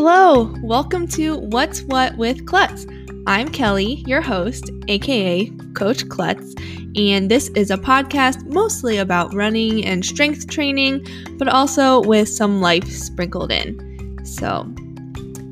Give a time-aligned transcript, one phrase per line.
[0.00, 2.86] Hello, welcome to What's What with Klutz.
[3.26, 6.54] I'm Kelly, your host, aka Coach Klutz,
[6.94, 11.04] and this is a podcast mostly about running and strength training,
[11.36, 14.24] but also with some life sprinkled in.
[14.24, 14.72] So,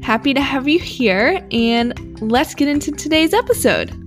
[0.01, 4.06] happy to have you here, and let's get into today's episode.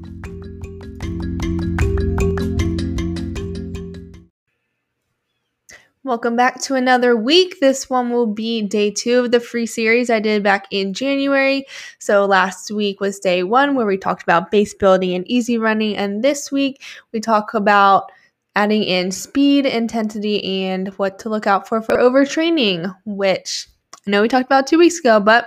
[6.09, 7.59] Welcome back to another week.
[7.59, 11.67] This one will be day two of the free series I did back in January.
[11.99, 15.95] So, last week was day one where we talked about base building and easy running.
[15.95, 16.81] And this week
[17.11, 18.11] we talk about
[18.55, 23.67] adding in speed, intensity, and what to look out for for overtraining, which
[24.07, 25.45] I know we talked about two weeks ago, but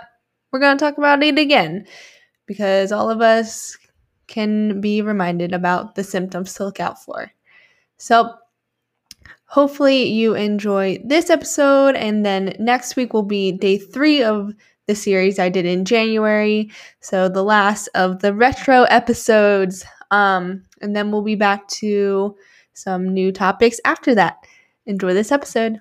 [0.52, 1.88] we're going to talk about it again
[2.46, 3.76] because all of us
[4.28, 7.32] can be reminded about the symptoms to look out for.
[7.96, 8.36] So,
[9.52, 14.54] Hopefully, you enjoy this episode, and then next week will be day three of
[14.86, 16.70] the series I did in January.
[17.00, 19.84] So, the last of the retro episodes.
[20.10, 22.34] Um, and then we'll be back to
[22.72, 24.38] some new topics after that.
[24.86, 25.80] Enjoy this episode.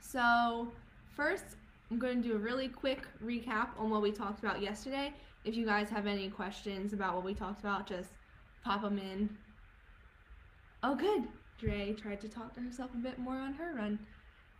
[0.00, 0.68] So,
[1.14, 1.44] first,
[1.90, 5.12] I'm going to do a really quick recap on what we talked about yesterday.
[5.44, 8.08] If you guys have any questions about what we talked about, just
[8.64, 9.28] pop them in.
[10.82, 11.24] Oh, good.
[11.64, 13.98] Dre tried to talk to herself a bit more on her run.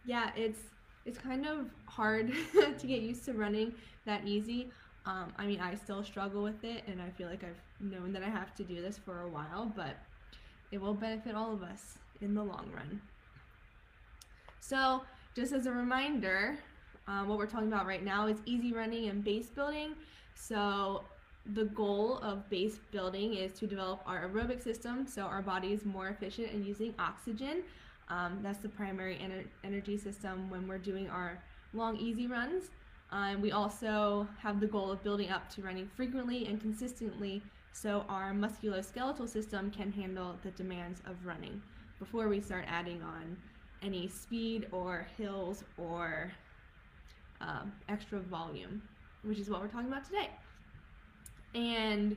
[0.05, 0.61] Yeah, it's
[1.05, 3.75] it's kind of hard to get used to running
[4.07, 4.71] that easy.
[5.07, 8.23] Um, I mean, I still struggle with it, and I feel like I've known that
[8.23, 9.97] I have to do this for a while, but
[10.73, 13.03] it will benefit all of us in the long run.
[14.61, 15.03] So,
[15.37, 16.57] just as a reminder,
[17.07, 19.95] um, what we're talking about right now is easy running and base building.
[20.35, 21.05] So,
[21.53, 25.85] the goal of base building is to develop our aerobic system so our body is
[25.85, 27.63] more efficient in using oxygen.
[28.09, 31.39] Um, that's the primary ener- energy system when we're doing our
[31.75, 32.71] long, easy runs.
[33.11, 37.43] Um, we also have the goal of building up to running frequently and consistently
[37.73, 41.61] so our musculoskeletal system can handle the demands of running
[41.99, 43.37] before we start adding on
[43.83, 46.33] any speed or hills or
[47.41, 48.81] um, extra volume,
[49.23, 50.31] which is what we're talking about today.
[51.55, 52.17] And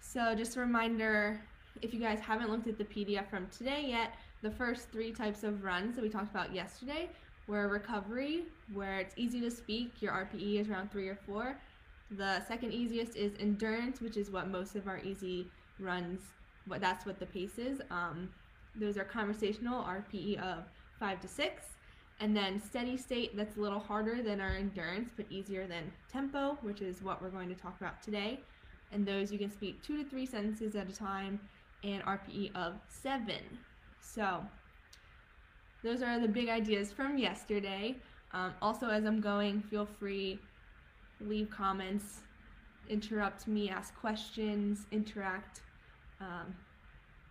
[0.00, 1.40] so, just a reminder
[1.82, 5.44] if you guys haven't looked at the PDF from today yet, the first three types
[5.44, 7.08] of runs that we talked about yesterday
[7.46, 11.56] were recovery, where it's easy to speak, your RPE is around three or four.
[12.10, 15.46] The second easiest is endurance, which is what most of our easy
[15.78, 16.20] runs,
[16.66, 17.80] what that's what the pace is.
[17.90, 18.28] Um,
[18.76, 20.64] those are conversational, RPE of
[20.98, 21.62] five to six.
[22.20, 26.58] And then steady state, that's a little harder than our endurance, but easier than tempo,
[26.62, 28.40] which is what we're going to talk about today.
[28.90, 31.38] And those you can speak two to three sentences at a time
[31.84, 33.42] and RPE of seven.
[34.00, 34.44] So
[35.84, 37.96] those are the big ideas from yesterday.
[38.32, 40.38] Um, also, as I'm going, feel free
[41.20, 42.20] leave comments,
[42.88, 45.60] interrupt me, ask questions, interact.
[46.20, 46.54] Um,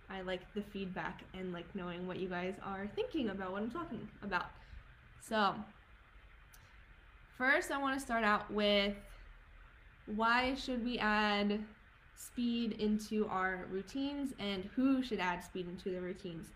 [0.09, 3.71] I like the feedback and like knowing what you guys are thinking about what I'm
[3.71, 4.47] talking about.
[5.21, 5.55] So,
[7.37, 8.95] first, I want to start out with
[10.15, 11.63] why should we add
[12.15, 16.47] speed into our routines and who should add speed into the routines?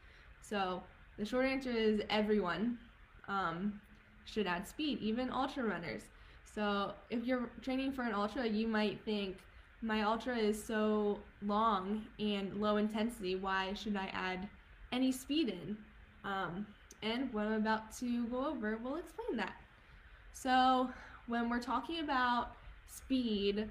[0.42, 0.82] So,
[1.18, 2.78] the short answer is everyone
[3.28, 3.80] um,
[4.26, 6.04] should add speed, even ultra runners.
[6.46, 9.38] So, if you're training for an ultra, you might think,
[9.82, 14.48] my ultra is so long and low intensity, why should I add
[14.92, 15.78] any speed in?
[16.24, 16.68] Um,
[17.04, 19.56] and what I'm about to go over will explain that.
[20.34, 20.90] So,
[21.28, 22.54] when we're talking about
[22.88, 23.70] speed,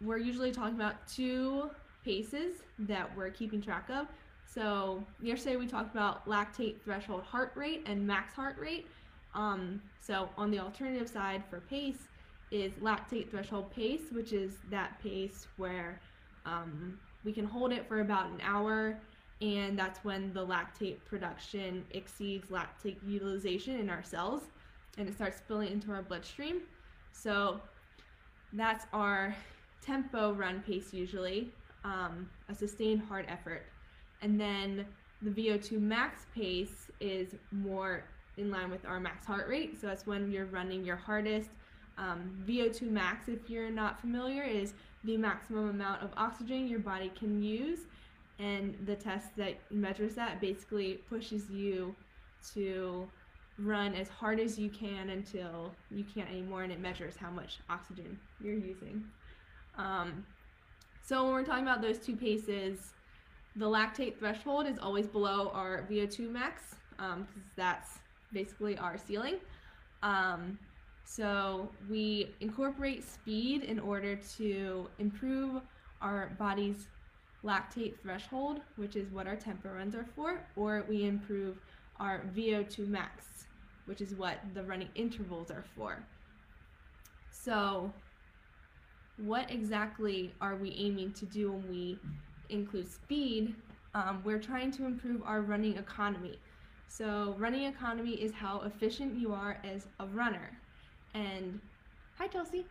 [0.00, 1.70] we're usually talking about two
[2.04, 4.06] paces that we're keeping track of.
[4.46, 8.86] So, yesterday we talked about lactate threshold heart rate and max heart rate.
[9.34, 12.08] Um, so, on the alternative side for pace
[12.50, 16.00] is lactate threshold pace, which is that pace where
[16.46, 18.98] um, we can hold it for about an hour
[19.40, 24.42] and that's when the lactate production exceeds lactate utilization in our cells
[24.96, 26.60] and it starts spilling into our bloodstream.
[27.12, 27.60] So
[28.52, 29.34] that's our
[29.82, 31.50] tempo run pace usually,
[31.84, 33.66] um, a sustained hard effort.
[34.22, 34.86] And then
[35.20, 38.04] the VO2 max pace is more
[38.36, 39.80] in line with our max heart rate.
[39.80, 41.50] So that's when you're running your hardest.
[41.98, 47.12] Um, VO2 max, if you're not familiar, is the maximum amount of oxygen your body
[47.16, 47.80] can use
[48.38, 51.94] and the test that measures that basically pushes you
[52.54, 53.08] to
[53.58, 57.58] run as hard as you can until you can't anymore and it measures how much
[57.70, 59.04] oxygen you're using.
[59.78, 60.26] Um,
[61.02, 62.94] so when we're talking about those two paces
[63.56, 67.98] the lactate threshold is always below our vo2 max because um, that's
[68.32, 69.36] basically our ceiling.
[70.02, 70.58] Um,
[71.06, 75.62] So we incorporate speed in order to improve
[76.00, 76.88] our body's
[77.44, 81.58] lactate threshold, which is what our tempo runs are for, or we improve
[82.00, 83.46] our VO2 max,
[83.86, 86.02] which is what the running intervals are for.
[87.30, 87.92] So,
[89.18, 91.98] what exactly are we aiming to do when we
[92.48, 93.54] include speed?
[93.94, 96.38] Um, we're trying to improve our running economy.
[96.88, 100.50] So, running economy is how efficient you are as a runner.
[101.14, 101.60] And,
[102.18, 102.64] hi, Chelsea.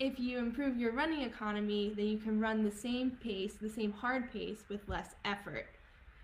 [0.00, 3.92] If you improve your running economy, then you can run the same pace, the same
[3.92, 5.66] hard pace with less effort.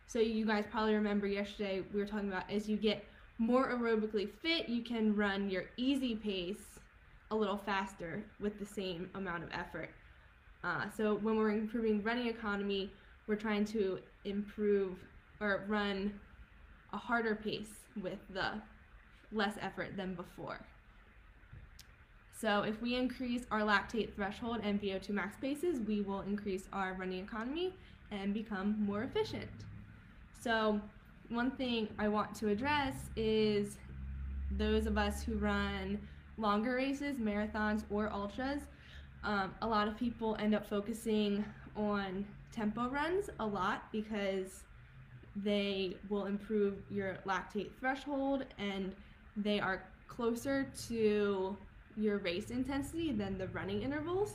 [0.06, 3.04] So, you guys probably remember yesterday we were talking about as you get
[3.36, 6.80] more aerobically fit, you can run your easy pace
[7.30, 9.90] a little faster with the same amount of effort.
[10.64, 12.90] Uh, so, when we're improving running economy,
[13.26, 14.96] we're trying to improve
[15.38, 16.18] or run
[16.94, 18.52] a harder pace with the
[19.32, 20.64] less effort than before.
[22.38, 26.94] So if we increase our lactate threshold and VO2 max paces, we will increase our
[26.98, 27.72] running economy
[28.10, 29.48] and become more efficient.
[30.38, 30.78] So
[31.30, 33.78] one thing I want to address is
[34.58, 35.98] those of us who run
[36.36, 38.62] longer races, marathons, or ultras.
[39.24, 41.42] Um, a lot of people end up focusing
[41.74, 44.64] on tempo runs a lot because
[45.36, 48.94] they will improve your lactate threshold and
[49.36, 51.56] they are closer to
[51.96, 54.34] your race intensity than the running intervals.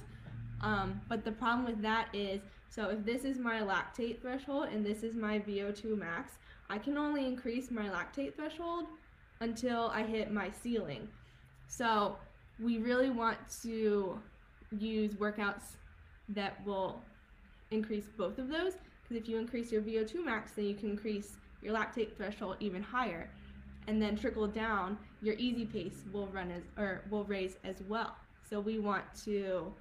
[0.61, 4.85] Um, but the problem with that is so if this is my lactate threshold and
[4.85, 6.33] this is my VO2 max,
[6.69, 8.85] I can only increase my lactate threshold
[9.41, 11.09] until I hit my ceiling.
[11.67, 12.15] So
[12.59, 14.19] we really want to
[14.77, 15.75] use workouts
[16.29, 17.01] that will
[17.71, 18.73] increase both of those
[19.03, 22.81] because if you increase your VO2 max, then you can increase your lactate threshold even
[22.81, 23.29] higher
[23.87, 28.15] and then trickle down, your easy pace will run as or will raise as well.
[28.49, 29.71] So we want to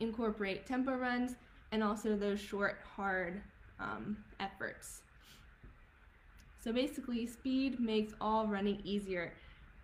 [0.00, 1.34] incorporate tempo runs
[1.72, 3.42] and also those short, hard
[3.80, 5.02] um, efforts.
[6.62, 9.32] So basically, speed makes all running easier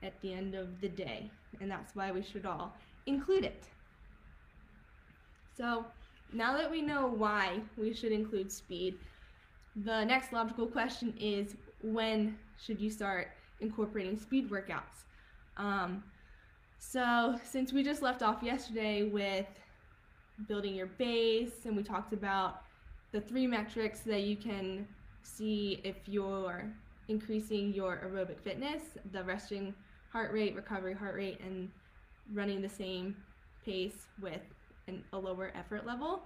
[0.02, 1.30] at the end of the day,
[1.60, 2.74] and that's why we should all
[3.06, 3.64] include it.
[5.56, 5.84] So
[6.32, 8.96] now that we know why we should include speed,
[9.84, 13.28] the next logical question is when should you start
[13.64, 15.04] incorporating speed workouts?
[15.56, 16.04] Um,
[16.78, 19.46] so, since we just left off yesterday with
[20.46, 22.62] building your base, and we talked about
[23.12, 24.86] the three metrics that you can
[25.22, 26.70] see if you're
[27.08, 28.82] increasing your aerobic fitness
[29.12, 29.74] the resting
[30.10, 31.68] heart rate, recovery heart rate, and
[32.32, 33.16] running the same
[33.64, 34.40] pace with
[34.86, 36.22] an, a lower effort level.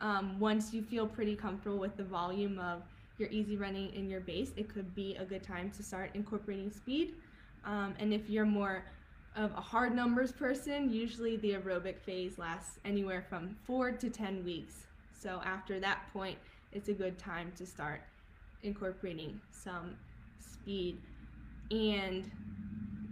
[0.00, 2.82] Um, once you feel pretty comfortable with the volume of
[3.18, 6.70] your easy running in your base, it could be a good time to start incorporating
[6.70, 7.14] speed.
[7.64, 8.84] Um, and if you're more
[9.34, 14.44] of a hard numbers person, usually the aerobic phase lasts anywhere from four to 10
[14.44, 14.86] weeks.
[15.18, 16.38] So after that point,
[16.72, 18.00] it's a good time to start
[18.62, 19.96] incorporating some
[20.40, 20.98] speed.
[21.70, 22.30] And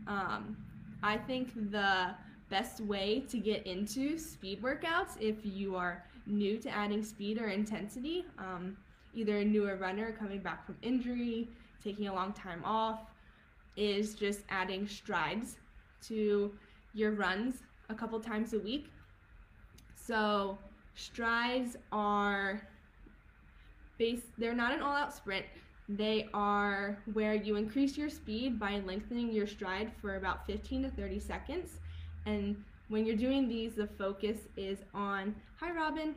[0.06, 0.56] um,
[1.02, 2.14] I think the
[2.50, 7.48] best way to get into speed workouts if you are new to adding speed or
[7.48, 8.76] intensity um,
[9.14, 11.48] either a newer runner coming back from injury,
[11.82, 13.00] taking a long time off,
[13.76, 15.56] is just adding strides
[16.02, 16.52] to
[16.92, 17.56] your runs
[17.88, 18.86] a couple times a week.
[19.96, 20.58] So
[20.94, 22.60] strides are
[23.98, 25.46] base they're not an all-out sprint.
[25.88, 30.90] They are where you increase your speed by lengthening your stride for about 15 to
[30.90, 31.78] 30 seconds.
[32.26, 32.56] And
[32.88, 36.14] when you're doing these, the focus is on, hi Robin,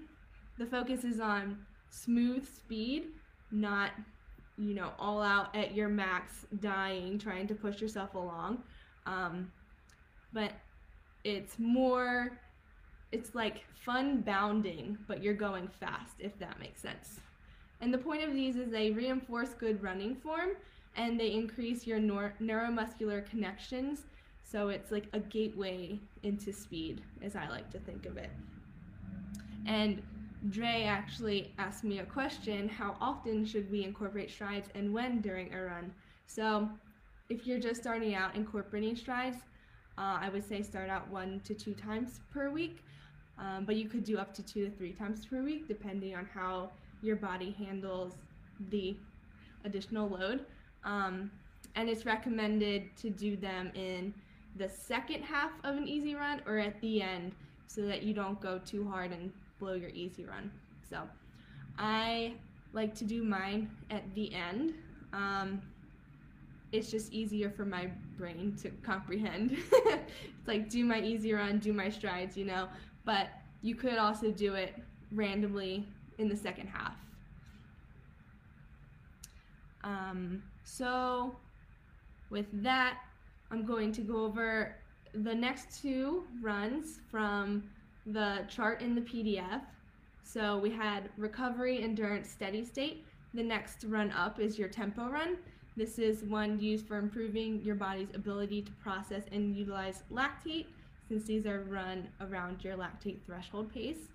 [0.58, 1.58] the focus is on
[1.90, 3.08] smooth speed,
[3.52, 3.92] not
[4.58, 8.64] you know all out at your max, dying, trying to push yourself along.
[9.06, 9.52] Um,
[10.34, 10.52] but
[11.24, 12.40] it's more
[13.12, 17.20] it's like fun bounding, but you're going fast, if that makes sense.
[17.80, 20.52] And the point of these is they reinforce good running form
[20.96, 24.04] and they increase your nor- neuromuscular connections.
[24.44, 28.32] So it's like a gateway into speed, as I like to think of it.
[29.66, 30.02] And
[30.50, 35.54] Dre actually asked me a question how often should we incorporate strides and when during
[35.54, 35.92] a run?
[36.28, 36.70] So,
[37.30, 39.38] if you're just starting out incorporating strides,
[39.98, 42.84] uh, I would say start out one to two times per week,
[43.40, 46.28] um, but you could do up to two to three times per week depending on
[46.34, 46.70] how
[47.02, 48.14] your body handles
[48.70, 48.96] the
[49.66, 50.46] additional load.
[50.84, 51.32] Um,
[51.76, 54.14] and it's recommended to do them in
[54.56, 57.34] the second half of an easy run or at the end
[57.68, 60.52] so that you don't go too hard and blow your easy run.
[60.90, 61.02] So
[61.78, 62.36] I
[62.74, 64.74] like to do mine at the end.
[65.14, 65.62] Um,
[66.72, 69.52] it's just easier for my brain to comprehend.
[69.72, 72.68] it's like do my easy run, do my strides, you know.
[73.06, 73.30] But
[73.62, 74.76] you could also do it
[75.12, 75.88] randomly
[76.18, 76.96] in the second half.
[79.84, 81.36] Um, so
[82.30, 82.98] with that,
[83.52, 84.76] I'm going to go over
[85.14, 87.64] the next two runs from
[88.08, 89.62] the chart in the PDF.
[90.24, 93.06] So we had recovery, endurance, steady state.
[93.34, 95.38] The next run up is your tempo run.
[95.76, 100.66] This is one used for improving your body's ability to process and utilize lactate
[101.08, 104.10] since these are run around your lactate threshold pace.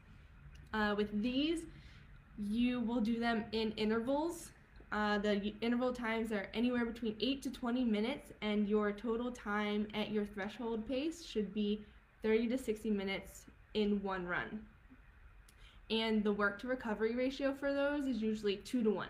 [0.74, 1.60] Uh, with these,
[2.38, 4.50] you will do them in intervals.
[4.90, 9.86] Uh, the interval times are anywhere between 8 to 20 minutes, and your total time
[9.94, 11.84] at your threshold pace should be
[12.22, 14.60] 30 to 60 minutes in one run.
[15.90, 19.08] And the work to recovery ratio for those is usually 2 to 1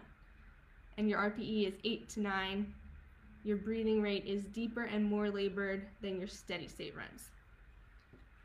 [0.99, 2.75] and your RPE is 8 to 9.
[3.45, 7.31] Your breathing rate is deeper and more labored than your steady state runs.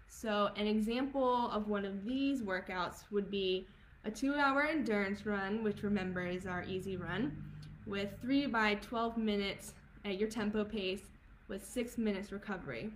[0.07, 3.67] So, an example of one of these workouts would be
[4.05, 7.37] a two hour endurance run, which remember is our easy run,
[7.85, 9.73] with 3 by 12 minutes
[10.05, 11.03] at your tempo pace
[11.47, 12.89] with 6 minutes recovery.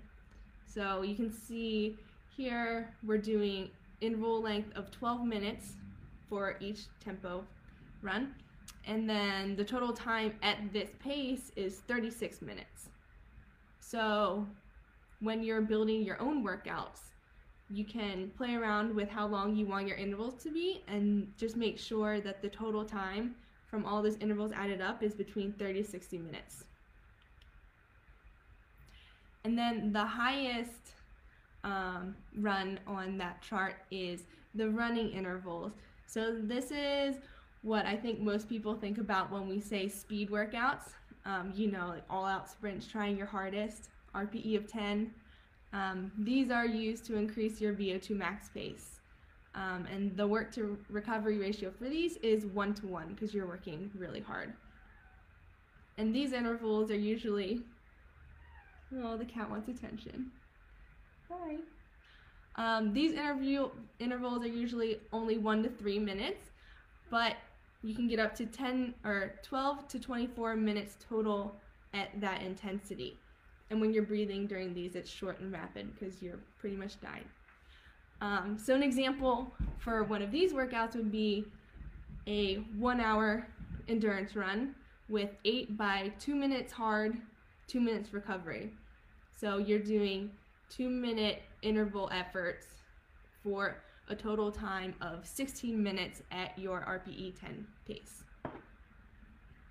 [0.65, 1.97] So, you can see
[2.41, 3.69] here we're doing
[4.01, 5.73] interval length of 12 minutes
[6.27, 7.45] for each tempo
[8.01, 8.33] run
[8.87, 12.89] and then the total time at this pace is 36 minutes.
[13.79, 14.47] So
[15.19, 17.11] when you're building your own workouts,
[17.69, 21.55] you can play around with how long you want your intervals to be and just
[21.55, 23.35] make sure that the total time
[23.67, 26.63] from all those intervals added up is between 30 to 60 minutes.
[29.43, 30.93] And then the highest
[31.63, 34.23] um, run on that chart is
[34.55, 35.71] the running intervals.
[36.07, 37.15] So this is
[37.61, 40.93] what I think most people think about when we say speed workouts.
[41.25, 45.11] Um, you know, like all out sprints, trying your hardest, RPE of 10.
[45.71, 48.99] Um, these are used to increase your VO2 max pace.
[49.53, 53.47] Um, and the work to recovery ratio for these is one to one because you're
[53.47, 54.53] working really hard.
[55.97, 57.61] And these intervals are usually,
[59.03, 60.31] oh, the cat wants attention.
[62.55, 63.69] Um, these interview
[63.99, 66.51] intervals are usually only one to three minutes,
[67.09, 67.35] but
[67.81, 71.55] you can get up to 10 or 12 to 24 minutes total
[71.93, 73.17] at that intensity.
[73.69, 77.25] And when you're breathing during these, it's short and rapid because you're pretty much dying.
[78.19, 81.45] Um, so an example for one of these workouts would be
[82.27, 83.47] a one hour
[83.87, 84.75] endurance run
[85.09, 87.17] with eight by two minutes hard,
[87.67, 88.71] two minutes recovery.
[89.39, 90.29] So you're doing
[90.71, 92.67] two minute interval efforts
[93.43, 93.75] for
[94.07, 98.23] a total time of 16 minutes at your RPE 10 pace.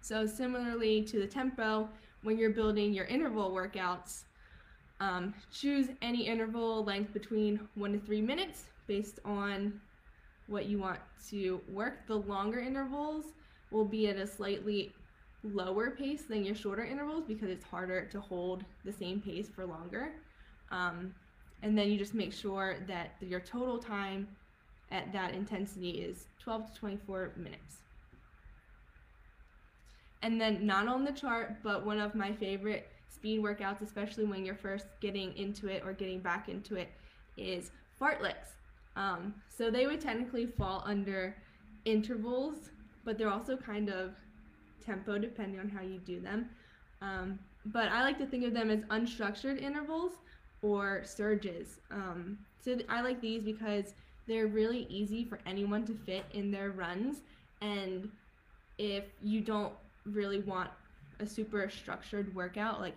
[0.02, 1.88] So similarly to the tempo,
[2.23, 4.25] when you're building your interval workouts,
[5.00, 9.80] um, choose any interval length between one to three minutes based on
[10.47, 10.99] what you want
[11.30, 12.07] to work.
[12.07, 13.26] The longer intervals
[13.71, 14.92] will be at a slightly
[15.42, 19.64] lower pace than your shorter intervals because it's harder to hold the same pace for
[19.64, 20.12] longer.
[20.70, 21.14] Um,
[21.62, 24.28] and then you just make sure that your total time
[24.90, 27.78] at that intensity is 12 to 24 minutes.
[30.22, 34.44] And then not on the chart, but one of my favorite speed workouts, especially when
[34.44, 36.90] you're first getting into it or getting back into it,
[37.36, 38.56] is fartleks.
[38.96, 41.36] Um, so they would technically fall under
[41.84, 42.70] intervals,
[43.04, 44.14] but they're also kind of
[44.84, 46.50] tempo depending on how you do them.
[47.00, 50.12] Um, but I like to think of them as unstructured intervals
[50.62, 51.80] or surges.
[51.90, 53.94] Um, so I like these because
[54.26, 57.22] they're really easy for anyone to fit in their runs.
[57.60, 58.10] And
[58.78, 59.72] if you don't
[60.04, 60.70] really want
[61.18, 62.94] a super structured workout, like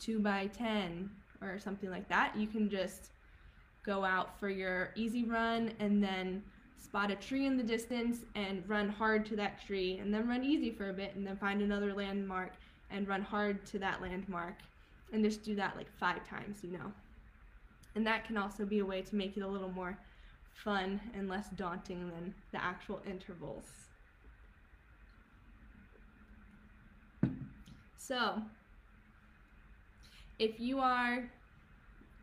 [0.00, 3.10] 2 by 10 or something like that, you can just
[3.84, 6.42] go out for your easy run and then
[6.78, 10.44] spot a tree in the distance and run hard to that tree and then run
[10.44, 12.52] easy for a bit and then find another landmark
[12.90, 14.54] and run hard to that landmark
[15.12, 16.92] and just do that like five times, you know.
[17.94, 19.98] And that can also be a way to make it a little more
[20.52, 23.66] fun and less daunting than the actual intervals.
[27.96, 28.42] So,
[30.38, 31.30] if you are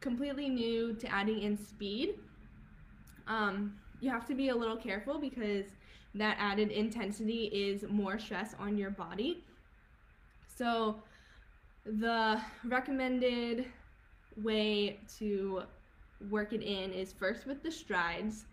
[0.01, 2.15] completely new to adding in speed,
[3.27, 5.65] um, you have to be a little careful because
[6.15, 9.43] that added intensity is more stress on your body.
[10.47, 11.03] So,
[11.97, 13.65] the recommended
[14.37, 15.63] way to
[16.29, 18.45] work it in is first with the strides.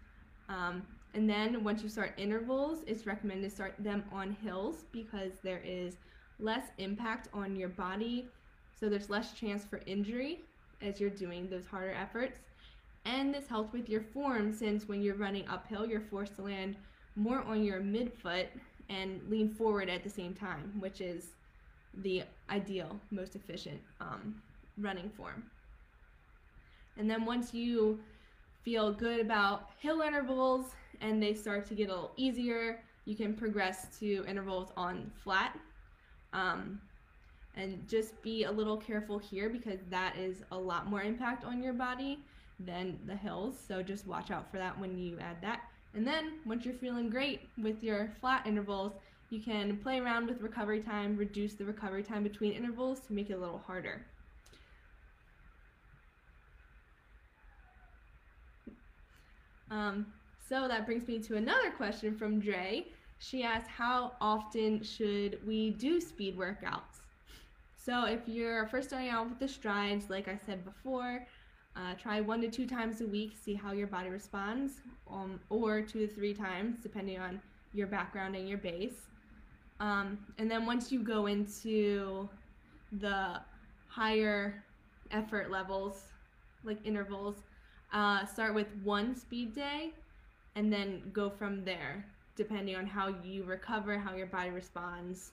[0.49, 0.83] Um,
[1.14, 5.62] and then once you start intervals, it's recommended to start them on hills because there
[5.64, 5.97] is
[6.38, 8.26] less impact on your body,
[8.78, 10.40] so there's less chance for injury
[10.83, 12.38] as you're doing those harder efforts.
[13.07, 16.76] And this helps with your form since when you're running uphill, you're forced to land
[17.14, 18.47] more on your midfoot
[18.90, 21.36] and lean forward at the same time, which is
[22.03, 24.41] the ideal, most efficient um,
[24.79, 25.45] running form.
[26.97, 28.00] And then once you
[28.62, 30.67] feel good about hill intervals
[31.00, 35.59] and they start to get a little easier, you can progress to intervals on flat.
[36.33, 36.81] Um,
[37.55, 41.62] and just be a little careful here because that is a lot more impact on
[41.62, 42.19] your body
[42.61, 43.57] than the hills.
[43.67, 45.62] So just watch out for that when you add that.
[45.95, 48.93] And then once you're feeling great with your flat intervals,
[49.37, 53.28] you can play around with recovery time, reduce the recovery time between intervals to make
[53.28, 54.07] it a little harder.
[59.71, 60.07] Um,
[60.49, 62.87] so that brings me to another question from Dre.
[63.19, 67.02] She asked, How often should we do speed workouts?
[67.76, 71.26] So, if you're first starting out with the strides, like I said before,
[71.76, 75.83] uh, try one to two times a week, see how your body responds, um, or
[75.83, 77.40] two to three times, depending on
[77.75, 79.07] your background and your base.
[79.80, 82.28] Um, and then once you go into
[82.92, 83.40] the
[83.88, 84.62] higher
[85.11, 86.04] effort levels,
[86.64, 87.37] like intervals,
[87.92, 89.92] uh, start with one speed day
[90.54, 92.04] and then go from there,
[92.37, 95.33] depending on how you recover, how your body responds,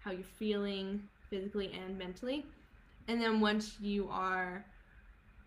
[0.00, 2.46] how you're feeling physically and mentally.
[3.08, 4.64] And then once you are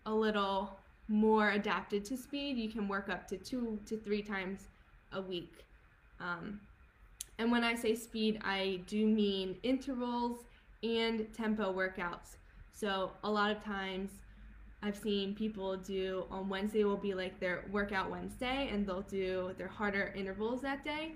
[0.06, 4.68] a little more adapted to speed, you can work up to two to three times
[5.12, 5.64] a week.
[6.20, 6.60] Um,
[7.38, 10.44] and when I say speed, I do mean intervals
[10.82, 12.36] and tempo workouts.
[12.72, 14.10] So a lot of times
[14.82, 19.54] I've seen people do on Wednesday will be like their workout Wednesday and they'll do
[19.56, 21.12] their harder intervals that day.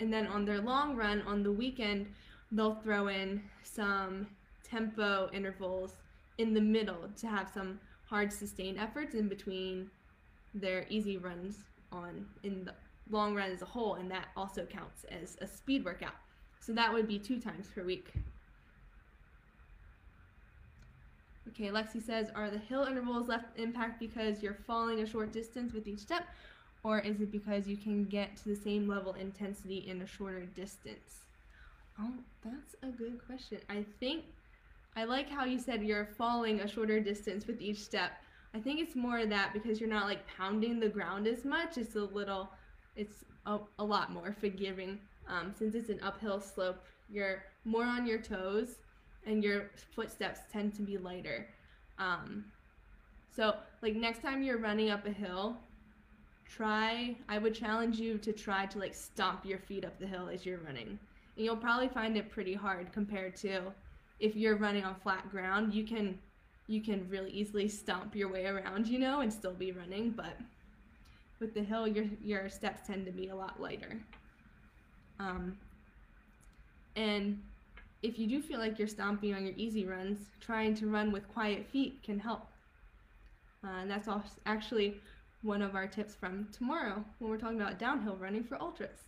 [0.00, 2.06] And then on their long run on the weekend,
[2.50, 4.26] they'll throw in some
[4.62, 5.96] tempo intervals
[6.38, 7.78] in the middle to have some
[8.08, 9.90] hard sustained efforts in between
[10.54, 11.58] their easy runs
[11.92, 12.74] on in the
[13.12, 16.14] long run as a whole and that also counts as a speed workout.
[16.60, 18.12] So that would be two times per week.
[21.48, 25.72] Okay, Lexi says, are the hill intervals less impact because you're falling a short distance
[25.72, 26.26] with each step,
[26.84, 30.46] or is it because you can get to the same level intensity in a shorter
[30.54, 31.24] distance?
[31.98, 32.12] Oh,
[32.44, 33.58] that's a good question.
[33.68, 34.24] I think
[34.96, 38.12] I like how you said you're falling a shorter distance with each step.
[38.54, 41.78] I think it's more of that because you're not like pounding the ground as much,
[41.78, 42.50] it's a little,
[43.00, 44.98] it's a, a lot more forgiving.
[45.26, 48.76] Um, since it's an uphill slope, you're more on your toes
[49.26, 51.48] and your footsteps tend to be lighter.
[51.98, 52.44] Um,
[53.34, 55.56] so, like next time you're running up a hill,
[56.46, 60.28] try, I would challenge you to try to like stomp your feet up the hill
[60.28, 60.98] as you're running.
[61.36, 63.72] And you'll probably find it pretty hard compared to
[64.18, 66.18] if you're running on flat ground, you can
[66.66, 70.36] you can really easily stomp your way around, you know, and still be running, but
[71.40, 73.98] with the hill your your steps tend to be a lot lighter.
[75.18, 75.56] Um,
[76.96, 77.40] and
[78.02, 81.28] if you do feel like you're stomping on your easy runs, trying to run with
[81.28, 82.46] quiet feet can help.
[83.62, 84.08] Uh, and that's
[84.46, 84.96] actually
[85.42, 88.98] one of our tips from tomorrow when we're talking about downhill running for ultras.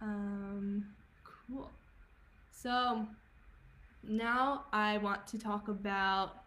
[0.00, 0.86] Um,
[1.24, 1.70] cool.
[2.50, 3.06] So
[4.02, 6.42] now I want to talk about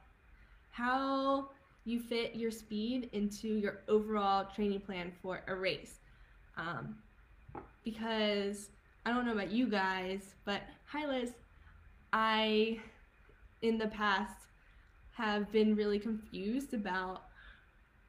[0.71, 1.49] how
[1.85, 5.99] you fit your speed into your overall training plan for a race.
[6.57, 6.95] Um,
[7.83, 8.69] because
[9.05, 11.31] I don't know about you guys, but hi Liz,
[12.13, 12.79] I
[13.61, 14.35] in the past
[15.13, 17.23] have been really confused about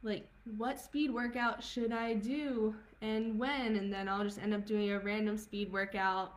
[0.02, 4.64] like what speed workout should I do and when and then I'll just end up
[4.64, 6.34] doing a random speed workout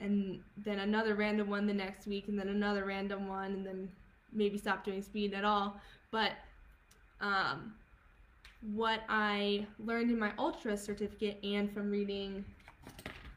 [0.00, 3.88] and then another random one the next week and then another random one and then
[4.32, 5.78] maybe stop doing speed at all
[6.10, 6.32] but
[7.24, 7.72] um,
[8.74, 12.44] what I learned in my ultra certificate and from reading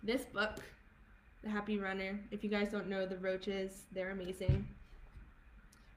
[0.04, 0.60] this book,
[1.41, 2.19] The Happy Runner.
[2.30, 4.67] If you guys don't know the Roches, they're amazing.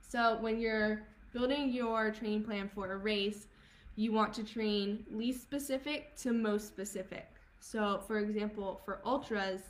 [0.09, 3.49] So when you're building your training plan for a race,
[3.97, 7.27] you want to train least specific to most specific.
[7.59, 9.63] So for example, for ultras,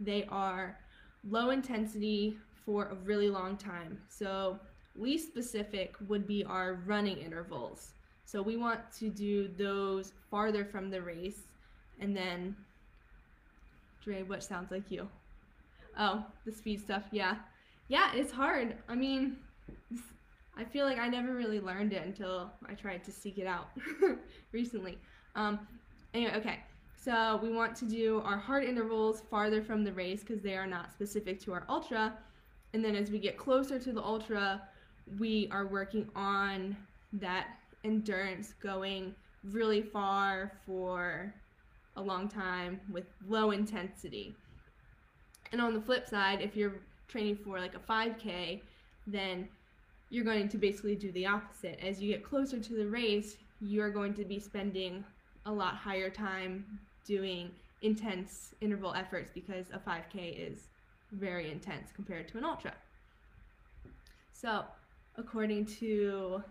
[0.00, 0.78] they are
[1.28, 4.00] low intensity for a really long time.
[4.08, 4.58] So
[5.00, 7.90] least specific would be our running intervals.
[8.24, 11.42] So we want to do those farther from the race
[12.00, 12.54] and then
[14.02, 15.08] Dre, what sounds like you?
[15.98, 17.36] Oh, the speed stuff, yeah.
[17.88, 18.76] Yeah, it's hard.
[18.88, 19.36] I mean,
[20.56, 23.70] I feel like I never really learned it until I tried to seek it out
[24.52, 24.98] recently.
[25.34, 25.60] Um,
[26.14, 26.60] anyway, okay.
[26.96, 30.66] So we want to do our hard intervals farther from the race because they are
[30.66, 32.14] not specific to our ultra.
[32.74, 34.62] And then as we get closer to the ultra,
[35.18, 36.76] we are working on
[37.14, 37.48] that
[37.84, 41.32] endurance going really far for
[41.96, 44.34] a long time with low intensity.
[45.52, 46.74] And on the flip side, if you're
[47.08, 48.60] training for like a 5K,
[49.06, 49.48] then
[50.10, 51.78] you're going to basically do the opposite.
[51.82, 55.04] As you get closer to the race, you're going to be spending
[55.46, 56.64] a lot higher time
[57.04, 57.50] doing
[57.82, 60.68] intense interval efforts because a 5K is
[61.12, 62.74] very intense compared to an ultra.
[64.32, 64.64] So,
[65.18, 66.42] according to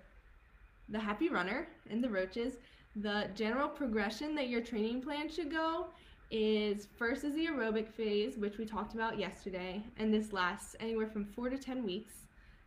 [0.89, 2.53] the Happy Runner and the Roches,
[2.95, 5.88] the general progression that your training plan should go
[6.30, 11.08] is first is the aerobic phase, which we talked about yesterday, and this lasts anywhere
[11.08, 12.13] from four to 10 weeks,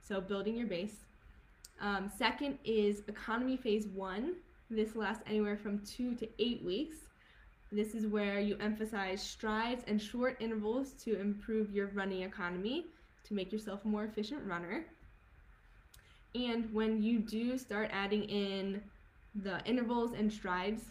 [0.00, 1.04] so building your base.
[1.80, 4.36] Um, second is economy phase one.
[4.70, 6.96] This lasts anywhere from two to eight weeks.
[7.72, 12.86] This is where you emphasize strides and short intervals to improve your running economy
[13.24, 14.84] to make yourself a more efficient runner.
[16.34, 18.82] And when you do start adding in
[19.34, 20.84] the intervals and strides,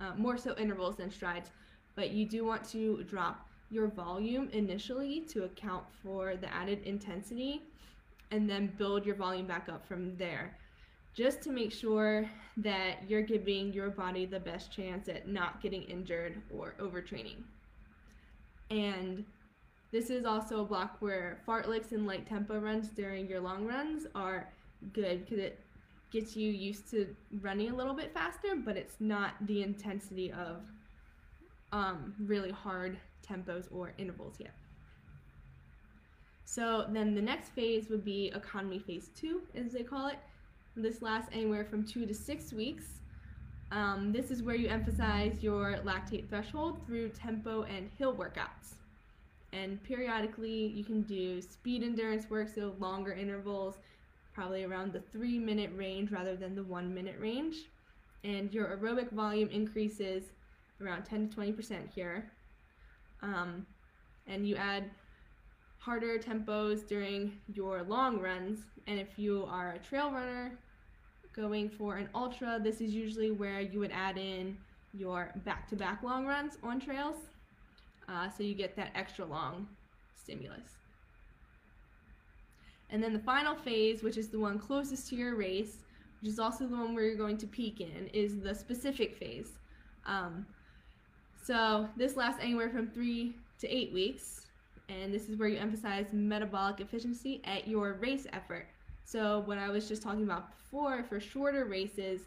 [0.00, 1.50] uh, more so intervals than strides,
[1.94, 7.62] but you do want to drop your volume initially to account for the added intensity
[8.30, 10.56] and then build your volume back up from there
[11.14, 15.82] just to make sure that you're giving your body the best chance at not getting
[15.82, 17.42] injured or overtraining.
[18.70, 19.24] And
[19.90, 24.06] this is also a block where fartleks and light tempo runs during your long runs
[24.14, 24.48] are
[24.92, 25.60] good because it
[26.10, 30.62] gets you used to running a little bit faster, but it's not the intensity of
[31.72, 34.54] um, really hard tempos or intervals yet.
[36.44, 40.18] So then the next phase would be economy phase two, as they call it.
[40.76, 42.84] This lasts anywhere from two to six weeks.
[43.70, 48.76] Um, this is where you emphasize your lactate threshold through tempo and hill workouts.
[49.52, 53.76] And periodically, you can do speed endurance work, so longer intervals,
[54.38, 57.56] probably around the three minute range rather than the one minute range.
[58.22, 60.22] And your aerobic volume increases
[60.80, 62.30] around 10 to 20% here.
[63.20, 63.66] Um,
[64.28, 64.84] and you add
[65.78, 68.60] harder tempos during your long runs.
[68.86, 70.56] And if you are a trail runner
[71.34, 74.56] going for an ultra, this is usually where you would add in
[74.94, 77.16] your back to back long runs on trails.
[78.08, 79.66] Uh, so you get that extra long
[80.14, 80.78] stimulus.
[82.90, 85.78] And then the final phase, which is the one closest to your race,
[86.20, 89.50] which is also the one where you're going to peak in, is the specific phase.
[90.06, 90.46] Um,
[91.42, 94.46] so this lasts anywhere from three to eight weeks,
[94.88, 98.66] and this is where you emphasize metabolic efficiency at your race effort.
[99.04, 102.22] So what I was just talking about before, for shorter races,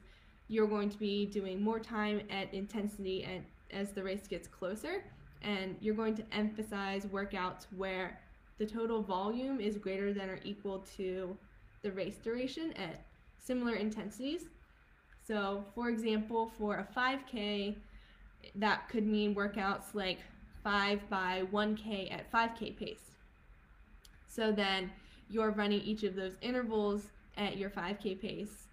[0.47, 5.03] you're going to be doing more time at intensity and as the race gets closer,
[5.41, 8.19] and you're going to emphasize workouts where
[8.61, 11.35] the total volume is greater than or equal to
[11.81, 13.03] the race duration at
[13.39, 14.49] similar intensities.
[15.27, 17.75] So, for example, for a 5K,
[18.53, 20.19] that could mean workouts like
[20.63, 23.15] 5 by 1K at 5K pace.
[24.27, 24.91] So then
[25.27, 28.67] you're running each of those intervals at your 5K pace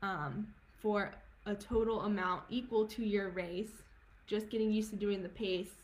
[0.00, 0.48] um,
[0.80, 1.12] for
[1.44, 3.82] a total amount equal to your race,
[4.26, 5.82] just getting used to doing the pace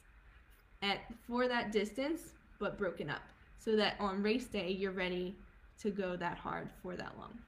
[0.80, 2.22] at for that distance,
[2.58, 3.20] but broken up
[3.62, 5.36] so that on race day you're ready
[5.80, 7.38] to go that hard for that long.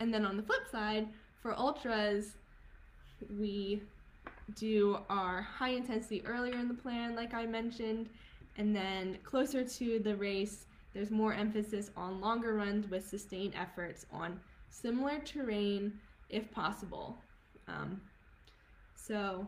[0.00, 1.08] And then on the flip side,
[1.40, 2.36] for ultras,
[3.38, 3.82] we
[4.54, 8.08] do our high intensity earlier in the plan, like I mentioned,
[8.56, 14.06] and then closer to the race, there's more emphasis on longer runs with sustained efforts
[14.12, 15.92] on similar terrain
[16.28, 17.18] if possible.
[17.68, 18.00] Um,
[18.94, 19.46] so,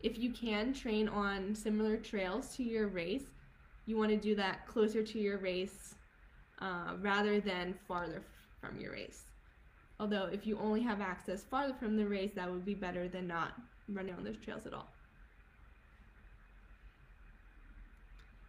[0.00, 3.24] if you can train on similar trails to your race,
[3.88, 5.94] you want to do that closer to your race
[6.60, 8.22] uh, rather than farther
[8.60, 9.24] from your race.
[9.98, 13.26] Although, if you only have access farther from the race, that would be better than
[13.26, 13.54] not
[13.88, 14.88] running on those trails at all.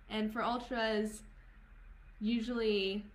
[0.09, 1.21] And for ultras,
[2.19, 3.05] usually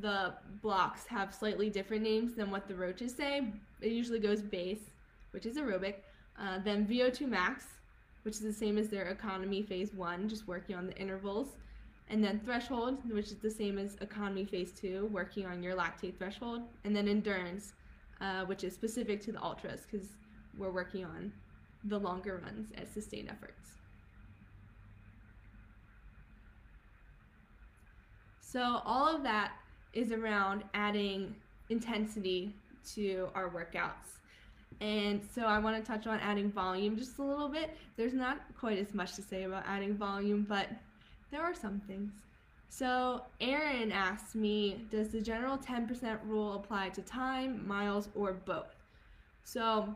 [0.00, 3.52] the blocks have slightly different names than what the Roches say.
[3.82, 4.90] It usually goes base,
[5.32, 5.96] which is aerobic,
[6.40, 7.64] uh, then VO2 max,
[8.22, 11.56] which is the same as their economy phase one, just working on the intervals.
[12.08, 16.18] And then threshold, which is the same as economy phase two, working on your lactate
[16.18, 16.62] threshold.
[16.84, 17.72] And then endurance,
[18.20, 20.08] uh, which is specific to the ultras, because
[20.58, 21.32] we're working on
[21.84, 23.70] the longer runs at sustained efforts.
[28.40, 29.52] So all of that
[29.92, 31.34] is around adding
[31.68, 32.54] intensity
[32.94, 34.19] to our workouts.
[34.80, 37.76] And so I want to touch on adding volume just a little bit.
[37.96, 40.68] There's not quite as much to say about adding volume, but
[41.30, 42.12] there are some things.
[42.70, 48.74] So Aaron asked me, does the general 10% rule apply to time, miles, or both?
[49.44, 49.94] So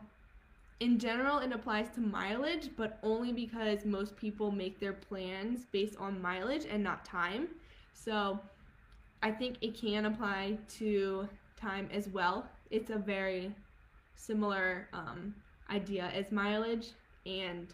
[0.81, 5.95] in general, it applies to mileage, but only because most people make their plans based
[5.97, 7.47] on mileage and not time.
[7.93, 8.39] So
[9.23, 12.45] I think it can apply to time as well.
[12.71, 13.53] It's a very
[14.15, 15.33] similar um,
[15.69, 16.89] idea as mileage,
[17.25, 17.67] and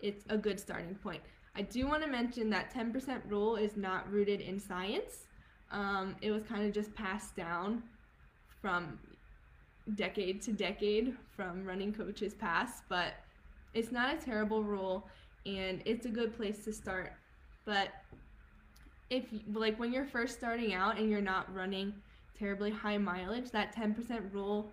[0.00, 1.22] it's a good starting point.
[1.54, 5.26] I do want to mention that 10% rule is not rooted in science.
[5.70, 7.82] Um, it was kind of just passed down
[8.60, 8.98] from
[9.94, 13.14] decade to decade from running coaches past, but
[13.74, 15.08] it's not a terrible rule
[15.44, 17.12] and it's a good place to start.
[17.64, 17.88] But
[19.10, 21.92] if like when you're first starting out and you're not running
[22.38, 24.70] terribly high mileage, that 10% rule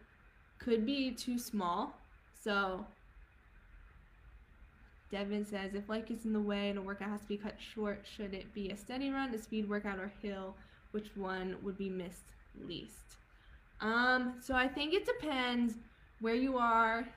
[0.59, 1.97] could be too small.
[2.41, 2.85] So
[5.11, 7.55] Devin says if life gets in the way and a workout has to be cut
[7.57, 10.55] short, should it be a steady run, a speed workout, or hill?
[10.91, 12.33] Which one would be missed
[12.67, 13.15] least?
[13.81, 15.75] Um, so I think it depends
[16.19, 17.07] where you are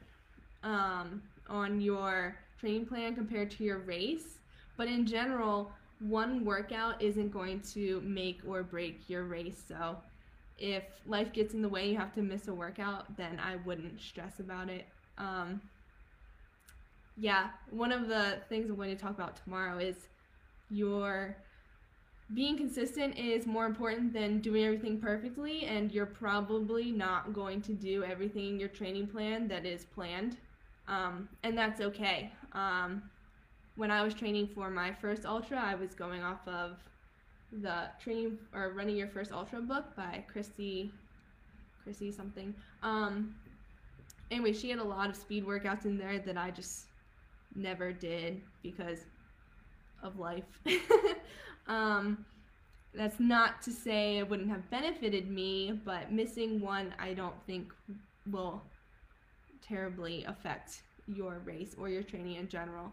[0.62, 4.38] um, on your training plan compared to your race.
[4.76, 9.62] But in general, one workout isn't going to make or break your race.
[9.66, 9.96] So
[10.62, 14.01] if life gets in the way, you have to miss a workout, then I wouldn't
[14.01, 14.87] stress about it.
[15.18, 15.61] Um,
[17.16, 19.96] yeah, one of the things I'm going to talk about tomorrow is
[20.70, 21.37] your
[22.33, 27.72] being consistent is more important than doing everything perfectly, and you're probably not going to
[27.72, 30.37] do everything in your training plan that is planned,
[30.87, 32.31] um, and that's okay.
[32.53, 33.03] Um,
[33.75, 36.79] when I was training for my first ultra, I was going off of
[37.60, 40.92] the training or running your first ultra book by Christy,
[41.84, 42.54] Christy something.
[42.82, 43.34] Um,
[44.30, 46.86] anyway, she had a lot of speed workouts in there that I just
[47.54, 49.00] never did because
[50.02, 50.44] of life.
[51.66, 52.24] um,
[52.94, 57.72] that's not to say it wouldn't have benefited me, but missing one I don't think
[58.30, 58.62] will
[59.66, 62.92] terribly affect your race or your training in general.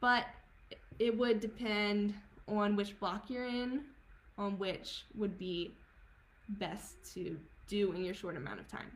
[0.00, 0.26] But
[0.98, 2.14] it would depend
[2.48, 3.82] on which block you're in,
[4.36, 5.74] on which would be
[6.48, 8.90] best to do in your short amount of time.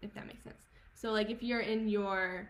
[0.00, 0.62] If that makes sense.
[0.94, 2.48] So, like, if you're in your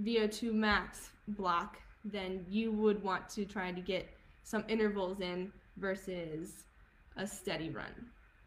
[0.00, 4.08] VO2 max block, then you would want to try to get
[4.42, 6.64] some intervals in versus
[7.16, 7.92] a steady run.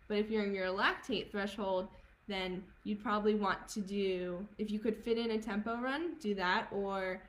[0.08, 1.88] But if you're in your lactate threshold,
[2.28, 6.36] then you'd probably want to do, if you could fit in a tempo run, do
[6.36, 6.68] that.
[6.72, 7.22] Or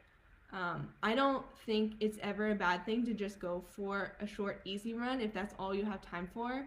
[0.52, 4.60] um, I don't think it's ever a bad thing to just go for a short,
[4.64, 6.66] easy run if that's all you have time for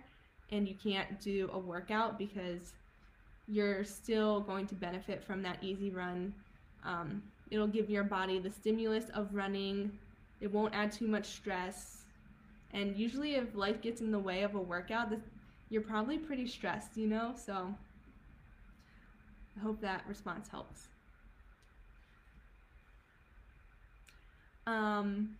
[0.52, 2.74] and you can't do a workout because
[3.48, 6.34] you're still going to benefit from that easy run.
[6.84, 9.92] Um, It'll give your body the stimulus of running.
[10.40, 12.04] It won't add too much stress.
[12.74, 15.12] And usually, if life gets in the way of a workout,
[15.70, 17.34] you're probably pretty stressed, you know?
[17.36, 17.74] So
[19.58, 20.88] I hope that response helps.
[24.70, 25.36] Um,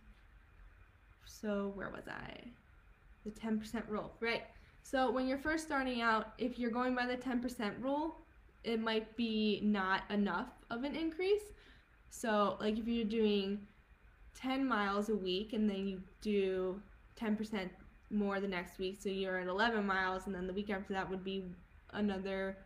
[1.24, 2.40] so where was I?
[3.24, 4.42] The 10% rule, right?
[4.82, 8.16] So when you're first starting out, if you're going by the 10% rule,
[8.64, 11.52] it might be not enough of an increase.
[12.10, 13.60] So, like if you're doing
[14.34, 16.80] 10 miles a week and then you do
[17.18, 17.70] 10%
[18.10, 21.08] more the next week, so you're at 11 miles, and then the week after that
[21.08, 21.44] would be
[21.92, 22.56] another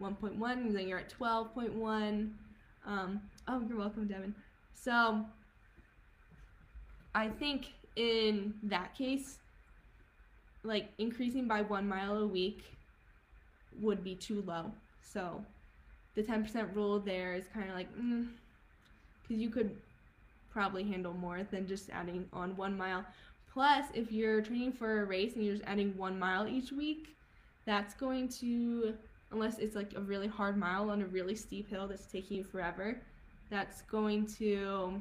[0.00, 2.30] 1.1, and then you're at 12.1.
[2.86, 4.34] Um, oh, you're welcome, Devin.
[4.72, 5.26] So,
[7.14, 9.38] I think in that case,
[10.62, 12.64] like increasing by one mile a week
[13.80, 14.72] would be too low.
[15.02, 15.44] So,
[16.14, 18.28] the 10% rule there is kind of like, mm,
[19.22, 19.76] because you could
[20.50, 23.04] probably handle more than just adding on one mile.
[23.52, 27.16] Plus, if you're training for a race and you're just adding one mile each week,
[27.64, 28.94] that's going to,
[29.32, 32.44] unless it's like a really hard mile on a really steep hill that's taking you
[32.44, 33.00] forever,
[33.50, 35.00] that's going to,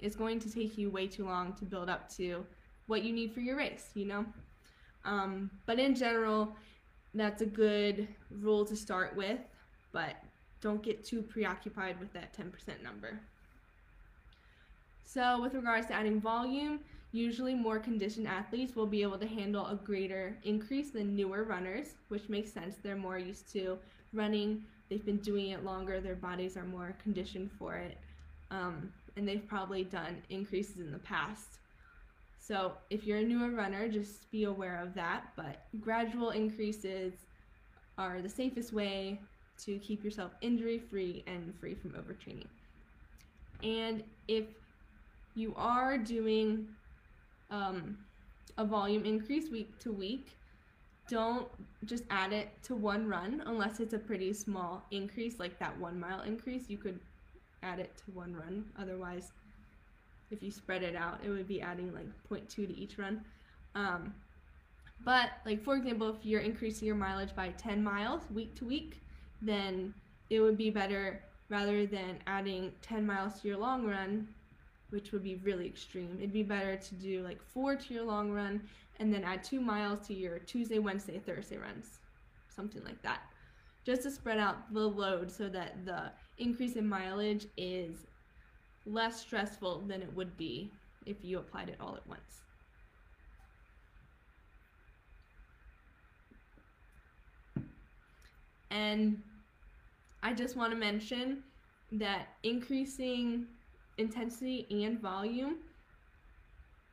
[0.00, 2.44] it's going to take you way too long to build up to
[2.86, 4.24] what you need for your race, you know?
[5.04, 6.54] Um, but in general,
[7.14, 9.40] that's a good rule to start with,
[9.92, 10.16] but
[10.60, 13.20] don't get too preoccupied with that 10% number.
[15.04, 16.80] So with regards to adding volume,
[17.12, 21.94] usually more conditioned athletes will be able to handle a greater increase than newer runners,
[22.08, 22.76] which makes sense.
[22.82, 23.78] They're more used to
[24.12, 27.98] running, they've been doing it longer, their bodies are more conditioned for it,
[28.50, 31.58] um, and they've probably done increases in the past.
[32.38, 37.12] So if you're a newer runner, just be aware of that, but gradual increases
[37.96, 39.20] are the safest way
[39.64, 42.48] to keep yourself injury free and free from overtraining.
[43.62, 44.44] And if
[45.34, 46.68] you are doing
[47.50, 47.96] um,
[48.58, 50.36] a volume increase week to week,
[51.08, 51.48] don't
[51.84, 55.98] just add it to one run unless it's a pretty small increase, like that one
[55.98, 56.64] mile increase.
[56.68, 56.98] You could
[57.64, 58.64] add it to one run.
[58.78, 59.32] Otherwise,
[60.30, 63.24] if you spread it out, it would be adding like 0.2 to each run.
[63.74, 64.14] Um,
[65.04, 69.00] but like for example, if you're increasing your mileage by 10 miles week to week,
[69.42, 69.94] then
[70.30, 74.26] it would be better rather than adding 10 miles to your long run,
[74.90, 76.16] which would be really extreme.
[76.18, 78.62] It'd be better to do like four to your long run
[78.98, 81.98] and then add two miles to your Tuesday, Wednesday, Thursday runs,
[82.48, 83.20] something like that.
[83.84, 88.06] Just to spread out the load so that the increase in mileage is
[88.86, 90.70] less stressful than it would be
[91.06, 92.42] if you applied it all at once.
[98.70, 99.22] And
[100.22, 101.44] I just want to mention
[101.92, 103.46] that increasing
[103.98, 105.58] intensity and volume,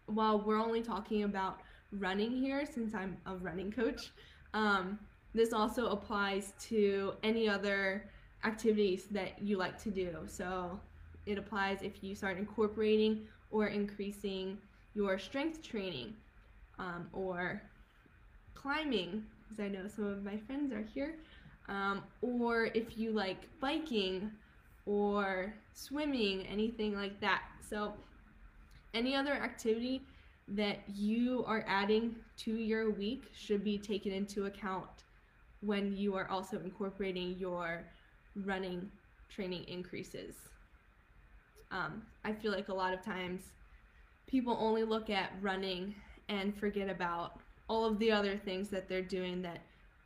[0.06, 1.60] while we're only talking about
[1.92, 4.12] running here, since I'm a running coach,
[4.54, 5.00] um,
[5.34, 8.10] this also applies to any other
[8.44, 10.16] activities that you like to do.
[10.28, 10.80] So
[11.26, 14.58] it applies if you start incorporating or increasing
[14.94, 16.14] your strength training
[16.80, 17.62] um, or
[18.56, 21.16] climbing, because I know some of my friends are here
[21.70, 24.32] um, or if you like biking
[24.86, 27.44] or swimming, anything like that.
[27.68, 27.94] So,
[28.94, 30.02] any other activity
[30.50, 35.06] that you are adding to your week should be taken into account
[35.62, 37.86] when you are also incorporating your
[38.36, 38.90] running
[39.30, 40.36] training increases.
[41.72, 43.42] Um, I feel like a lot of times
[44.28, 45.96] people only look at running
[46.30, 49.62] and forget about all of the other things that they're doing that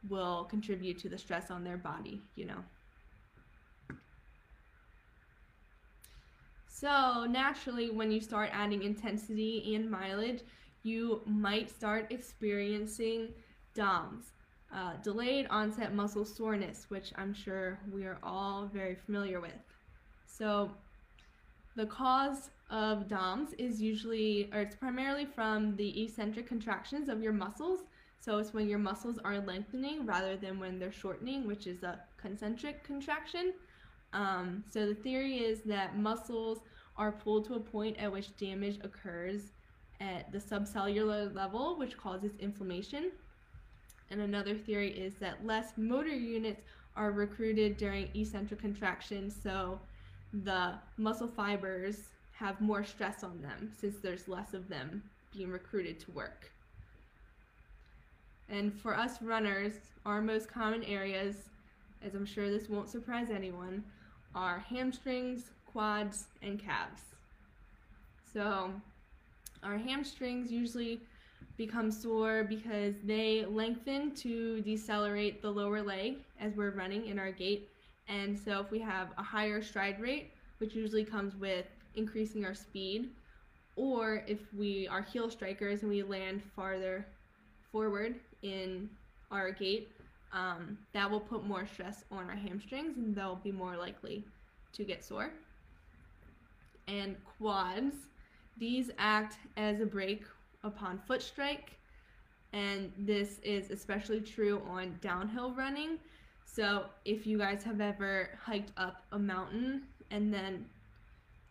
[0.09, 2.63] will contribute to the stress on their body, you know.
[6.67, 10.41] So, naturally, when you start adding intensity and mileage,
[10.83, 13.29] you might start experiencing
[13.73, 14.25] DOMS,
[14.75, 19.53] uh, delayed onset muscle soreness, which I'm sure we are all very familiar with.
[20.27, 20.71] So,
[21.75, 27.33] the cause of DOMS is usually, or it's primarily from the eccentric contractions of your
[27.33, 27.81] muscles
[28.25, 31.99] so it's when your muscles are lengthening rather than when they're shortening, which is a
[32.17, 33.53] concentric contraction.
[34.13, 36.61] Um, so the theory is that muscles
[36.97, 39.51] are pulled to a point at which damage occurs
[40.01, 43.11] at the subcellular level, which causes inflammation.
[44.11, 46.61] And another theory is that less motor units
[46.95, 49.79] are recruited during eccentric contraction, so
[50.43, 55.01] the muscle fibers have more stress on them since there's less of them
[55.35, 56.51] being recruited to work.
[58.49, 59.73] And for us runners,
[60.05, 61.49] our most common areas,
[62.05, 63.83] as I'm sure this won't surprise anyone,
[64.35, 67.01] are hamstrings, quads, and calves.
[68.33, 68.71] So
[69.63, 71.01] our hamstrings usually
[71.57, 77.31] become sore because they lengthen to decelerate the lower leg as we're running in our
[77.31, 77.69] gait.
[78.07, 81.65] And so if we have a higher stride rate, which usually comes with
[81.95, 83.09] increasing our speed,
[83.75, 87.05] or if we are heel strikers and we land farther
[87.71, 88.89] forward in
[89.31, 89.89] our gait,
[90.33, 94.23] um, that will put more stress on our hamstrings and they'll be more likely
[94.73, 95.31] to get sore.
[96.87, 97.95] And quads,
[98.57, 100.23] these act as a brake
[100.65, 101.77] upon foot strike,
[102.51, 105.99] and this is especially true on downhill running.
[106.45, 110.65] So if you guys have ever hiked up a mountain and then,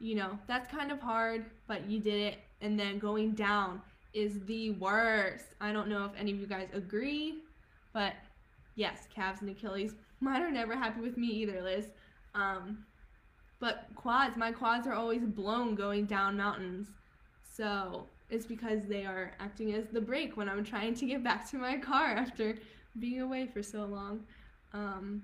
[0.00, 3.80] you know, that's kind of hard, but you did it, and then going down
[4.12, 5.46] is the worst.
[5.60, 7.42] I don't know if any of you guys agree,
[7.92, 8.14] but
[8.76, 9.94] yes, calves and Achilles.
[10.20, 11.86] Mine are never happy with me either, Liz.
[12.34, 12.84] Um,
[13.60, 16.88] but quads, my quads are always blown going down mountains.
[17.42, 21.48] So it's because they are acting as the brake when I'm trying to get back
[21.50, 22.56] to my car after
[22.98, 24.24] being away for so long.
[24.72, 25.22] Um,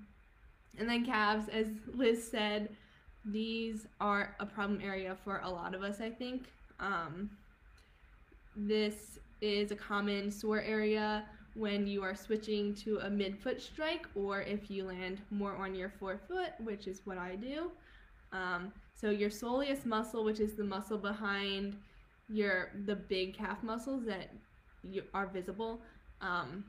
[0.77, 2.69] and then calves, as Liz said,
[3.25, 6.47] these are a problem area for a lot of us, I think.
[6.79, 7.29] Um,
[8.55, 14.41] this is a common sore area when you are switching to a midfoot strike or
[14.41, 17.71] if you land more on your forefoot, which is what I do.
[18.31, 21.75] Um, so your soleus muscle, which is the muscle behind
[22.31, 24.31] your the big calf muscles that
[24.83, 25.81] you, are visible,
[26.21, 26.63] um,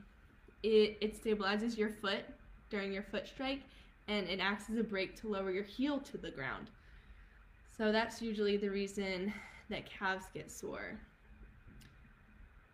[0.61, 2.25] it, it stabilizes your foot
[2.69, 3.61] during your foot strike
[4.07, 6.69] and it acts as a brake to lower your heel to the ground.
[7.75, 9.33] So that's usually the reason
[9.69, 10.99] that calves get sore.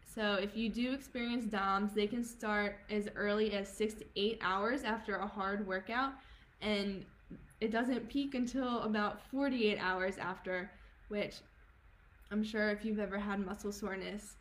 [0.04, 4.40] So if you do experience DOMS, they can start as early as six to eight
[4.42, 6.14] hours after a hard workout.
[6.62, 7.06] and
[7.62, 10.72] it doesn't peak until about 48 hours after,
[11.10, 11.36] which
[12.32, 14.36] I'm sure if you've ever had muscle soreness,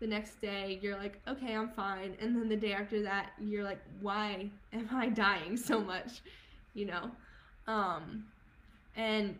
[0.00, 2.16] the next day you're like, okay, I'm fine.
[2.20, 6.22] And then the day after that, you're like, why am I dying so much?
[6.74, 7.10] You know?
[7.66, 8.24] Um,
[8.96, 9.36] and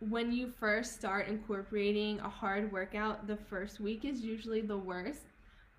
[0.00, 5.22] when you first start incorporating a hard workout, the first week is usually the worst.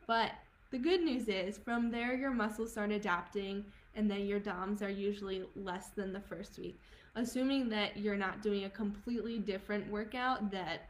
[0.08, 0.32] But
[0.72, 4.90] the good news is, from there, your muscles start adapting, and then your DOMs are
[4.90, 6.80] usually less than the first week.
[7.16, 10.90] Assuming that you're not doing a completely different workout that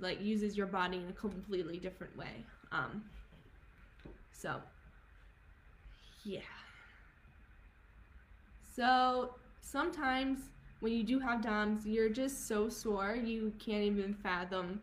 [0.00, 2.44] like uses your body in a completely different way.
[2.72, 3.02] Um,
[4.32, 4.60] so,
[6.24, 6.40] yeah.
[8.74, 10.38] So sometimes
[10.80, 14.80] when you do have DOMs, you're just so sore you can't even fathom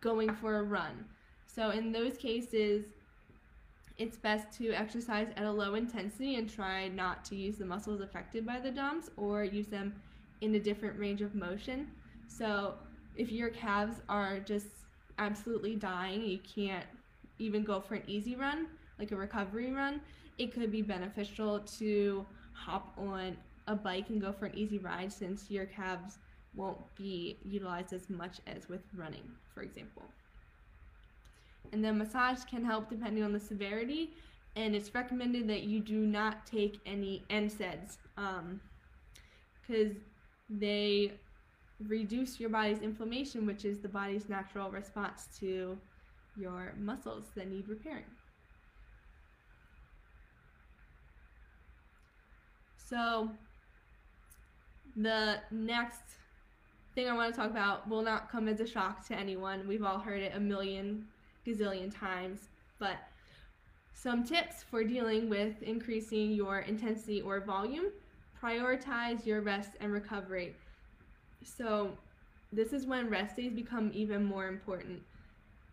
[0.00, 1.04] going for a run.
[1.46, 2.84] So in those cases,
[3.96, 8.00] it's best to exercise at a low intensity and try not to use the muscles
[8.00, 9.94] affected by the DOMs or use them
[10.40, 11.88] in a different range of motion.
[12.26, 12.74] So
[13.16, 14.66] if your calves are just
[15.18, 16.86] absolutely dying, you can't
[17.38, 18.66] even go for an easy run,
[18.98, 20.00] like a recovery run,
[20.38, 23.36] it could be beneficial to hop on
[23.66, 26.18] a bike and go for an easy ride since your calves
[26.54, 30.02] won't be utilized as much as with running, for example.
[31.72, 34.10] And then massage can help depending on the severity,
[34.56, 39.96] and it's recommended that you do not take any NSAIDs because um,
[40.48, 41.12] they
[41.88, 45.78] reduce your body's inflammation, which is the body's natural response to
[46.36, 48.04] your muscles that need repairing.
[52.76, 53.30] So,
[54.96, 56.02] the next
[56.94, 59.66] thing I want to talk about will not come as a shock to anyone.
[59.66, 61.06] We've all heard it a million
[61.46, 62.98] gazillion times, but
[63.94, 67.86] some tips for dealing with increasing your intensity or volume
[68.40, 70.54] prioritize your rest and recovery.
[71.44, 71.96] So,
[72.52, 75.02] this is when rest days become even more important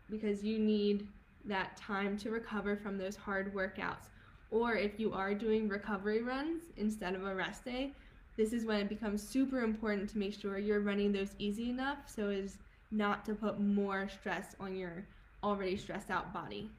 [0.09, 1.07] because you need
[1.45, 4.09] that time to recover from those hard workouts.
[4.51, 7.93] Or if you are doing recovery runs instead of a rest day,
[8.37, 11.99] this is when it becomes super important to make sure you're running those easy enough
[12.05, 12.57] so as
[12.91, 15.05] not to put more stress on your
[15.43, 16.69] already stressed out body.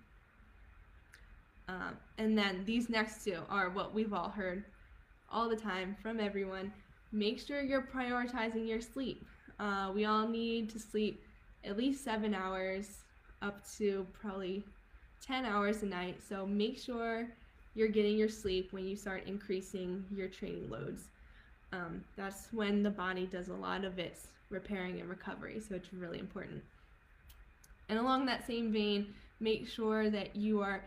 [1.68, 4.64] Um, and then these next two are what we've all heard
[5.30, 6.72] all the time from everyone.
[7.12, 9.24] Make sure you're prioritizing your sleep.
[9.60, 11.22] Uh, we all need to sleep
[11.64, 13.02] at least seven hours
[13.42, 14.64] up to probably
[15.24, 16.20] 10 hours a night.
[16.26, 17.28] So make sure
[17.74, 21.04] you're getting your sleep when you start increasing your training loads.
[21.72, 25.60] Um, that's when the body does a lot of its repairing and recovery.
[25.60, 26.62] So it's really important.
[27.88, 30.84] And along that same vein, make sure that you are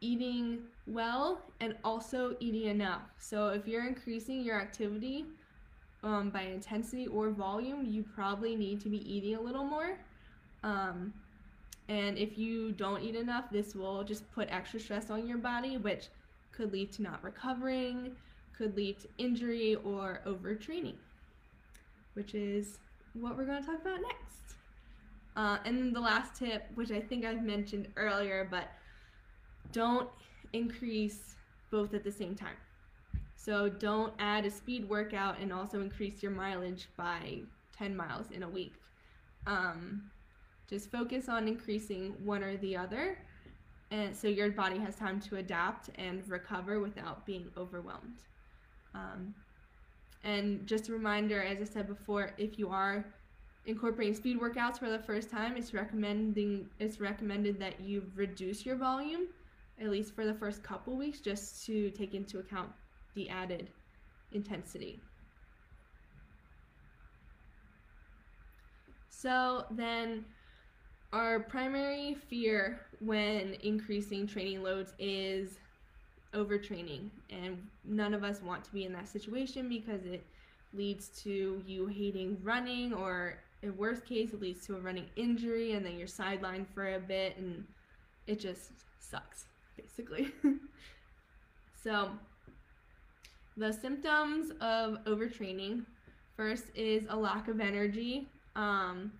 [0.00, 3.02] eating well and also eating enough.
[3.18, 5.24] So if you're increasing your activity
[6.04, 9.98] um, by intensity or volume, you probably need to be eating a little more.
[10.62, 11.12] Um,
[11.88, 15.76] and if you don't eat enough, this will just put extra stress on your body,
[15.78, 16.08] which
[16.52, 18.12] could lead to not recovering,
[18.56, 20.94] could lead to injury or overtraining,
[22.12, 22.78] which is
[23.14, 24.56] what we're going to talk about next.
[25.36, 28.68] Uh, and then the last tip, which I think I've mentioned earlier, but
[29.72, 30.08] don't
[30.52, 31.34] increase
[31.70, 32.56] both at the same time.
[33.44, 37.40] So don't add a speed workout and also increase your mileage by
[37.76, 38.72] 10 miles in a week.
[39.46, 40.10] Um,
[40.66, 43.18] just focus on increasing one or the other,
[43.90, 48.22] and so your body has time to adapt and recover without being overwhelmed.
[48.94, 49.34] Um,
[50.22, 53.04] and just a reminder, as I said before, if you are
[53.66, 58.76] incorporating speed workouts for the first time, it's recommending it's recommended that you reduce your
[58.76, 59.26] volume,
[59.78, 62.70] at least for the first couple weeks, just to take into account
[63.14, 63.70] the added
[64.32, 65.00] intensity.
[69.08, 70.24] So then
[71.12, 75.58] our primary fear when increasing training loads is
[76.34, 80.26] overtraining and none of us want to be in that situation because it
[80.72, 85.72] leads to you hating running or in worst case it leads to a running injury
[85.72, 87.64] and then you're sidelined for a bit and
[88.26, 89.44] it just sucks
[89.76, 90.32] basically
[91.82, 92.10] so
[93.56, 95.84] the symptoms of overtraining.
[96.36, 99.12] First is a lack of energy um,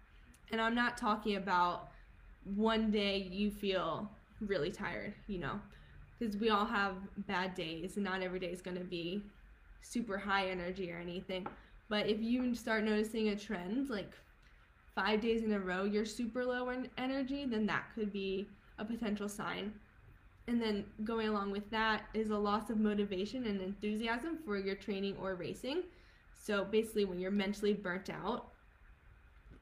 [0.50, 1.88] and i'm not talking about
[2.54, 4.08] one day you feel
[4.40, 5.58] really tired you know
[6.18, 6.94] because we all have
[7.26, 9.22] bad days and not every day is going to be
[9.82, 11.46] super high energy or anything.
[11.88, 14.10] But if you start noticing a trend like
[14.94, 18.46] five days in a row you're super low in energy then that could be
[18.78, 19.72] a potential sign
[20.46, 24.74] and then going along with that is a loss of motivation and enthusiasm for your
[24.74, 25.84] training or racing.
[26.40, 28.48] So basically, when you're mentally burnt out.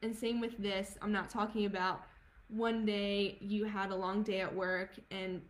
[0.01, 2.01] And same with this, I'm not talking about
[2.49, 5.41] one day you had a long day at work and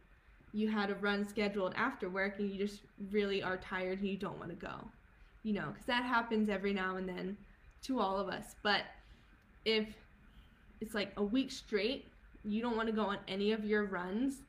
[0.54, 4.18] you had a run scheduled after work and you just really are tired and you
[4.18, 4.88] don't want to go.
[5.42, 7.36] You know, because that happens every now and then
[7.84, 8.56] to all of us.
[8.62, 8.84] But
[9.66, 9.88] if
[10.80, 12.06] it's like a week straight,
[12.46, 14.44] you don't want to go on any of your runs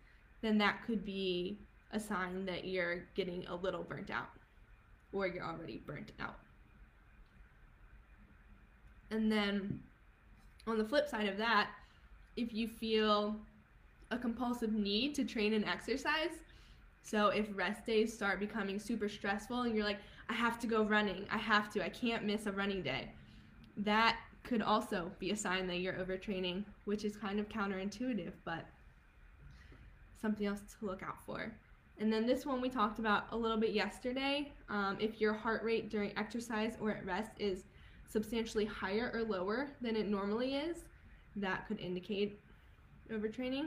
[0.45, 1.59] then that could be
[1.93, 4.29] a sign that you're getting a little burnt out
[5.13, 6.37] or you're already burnt out.
[9.11, 9.81] And then
[10.67, 11.71] on the flip side of that,
[12.37, 13.37] if you feel
[14.11, 16.37] a compulsive need to train and exercise,
[17.03, 20.83] so if rest days start becoming super stressful and you're like, I have to go
[20.83, 23.11] running, I have to, I can't miss a running day,
[23.79, 28.67] that could also be a sign that you're overtraining, which is kind of counterintuitive, but
[30.25, 31.53] something else to look out for.
[31.99, 34.51] And then this one we talked about a little bit yesterday.
[34.71, 37.65] Um, if your heart rate during exercise or at rest is
[38.09, 40.87] substantially higher or lower than it normally is,
[41.37, 42.41] that could indicate
[43.13, 43.67] overtraining.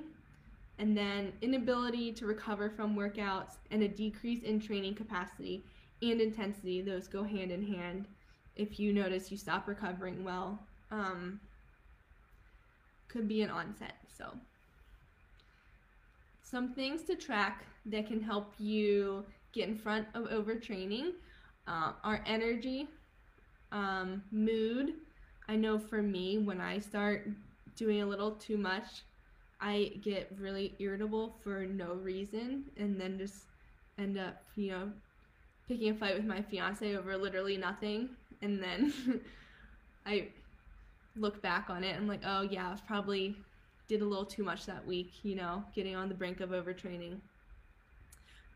[0.80, 5.64] And then inability to recover from workouts and a decrease in training capacity
[6.01, 8.08] and intensity, those go hand in hand.
[8.55, 10.60] If you notice you stop recovering well,
[10.91, 11.39] um,
[13.10, 13.93] could be an onset.
[14.18, 14.34] So
[16.49, 21.11] some things to track that can help you get in front of overtraining
[21.67, 22.87] uh, are energy,
[23.71, 24.93] um, mood.
[25.49, 27.27] I know for me, when I start
[27.75, 29.03] doing a little too much,
[29.59, 33.45] I get really irritable for no reason and then just
[33.97, 34.91] end up, you know,
[35.67, 38.09] picking a fight with my fiance over literally nothing.
[38.41, 38.93] And then
[40.05, 40.29] I
[41.17, 43.35] look back on it and I'm like, oh yeah, I was probably
[43.88, 47.19] did a little too much that week, you know, getting on the brink of overtraining.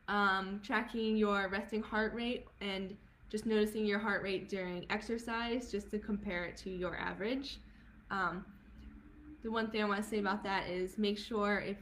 [0.07, 2.95] Um, tracking your resting heart rate and
[3.29, 7.59] just noticing your heart rate during exercise just to compare it to your average.
[8.09, 8.45] Um,
[9.41, 11.77] the one thing I want to say about that is make sure if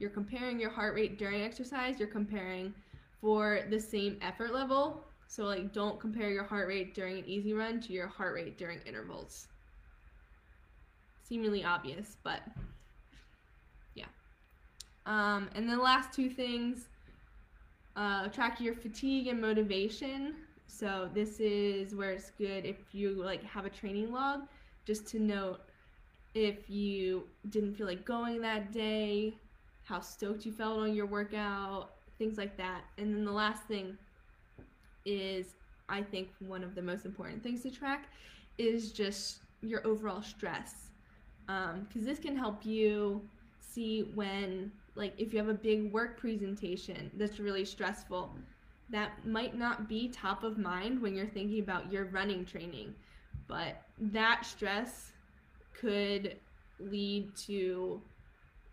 [0.00, 2.74] you're comparing your heart rate during exercise, you're comparing
[3.20, 5.04] for the same effort level.
[5.28, 8.56] So, like, don't compare your heart rate during an easy run to your heart rate
[8.58, 9.48] during intervals.
[11.22, 12.40] Seemingly obvious, but
[15.08, 16.88] um, and then the last two things,
[17.96, 20.36] uh, track your fatigue and motivation.
[20.68, 24.42] So this is where it's good if you like have a training log,
[24.84, 25.60] just to note
[26.34, 29.34] if you didn't feel like going that day,
[29.84, 32.82] how stoked you felt on your workout, things like that.
[32.98, 33.96] And then the last thing
[35.06, 35.56] is,
[35.88, 38.08] I think one of the most important things to track
[38.58, 40.90] is just your overall stress,
[41.46, 43.22] because um, this can help you
[43.68, 48.34] see when like if you have a big work presentation that's really stressful
[48.90, 52.94] that might not be top of mind when you're thinking about your running training.
[53.46, 55.12] But that stress
[55.78, 56.36] could
[56.80, 58.00] lead to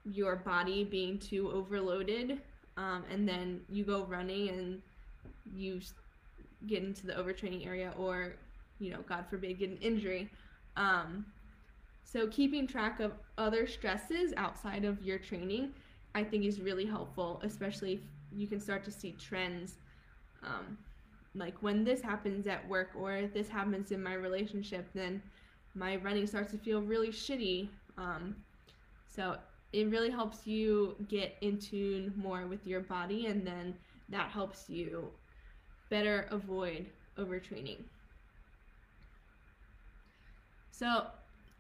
[0.06, 2.40] your body being too overloaded
[2.78, 4.82] um, and then you go running and
[5.54, 5.82] you
[6.68, 8.36] get into the overtraining area or
[8.80, 10.30] you know god forbid get an injury.
[10.78, 11.26] Um,
[12.06, 15.74] so keeping track of other stresses outside of your training
[16.16, 18.00] I think is really helpful, especially if
[18.32, 19.76] you can start to see trends.
[20.42, 20.78] Um,
[21.36, 25.22] like when this happens at work or if this happens in my relationship, then
[25.76, 27.68] my running starts to feel really shitty.
[27.98, 28.38] Um,
[29.08, 29.36] so
[29.74, 33.76] it really helps you get in tune more with your body, and then
[34.08, 35.12] that helps you
[35.90, 36.86] better avoid
[37.18, 37.80] overtraining.
[40.72, 41.08] So,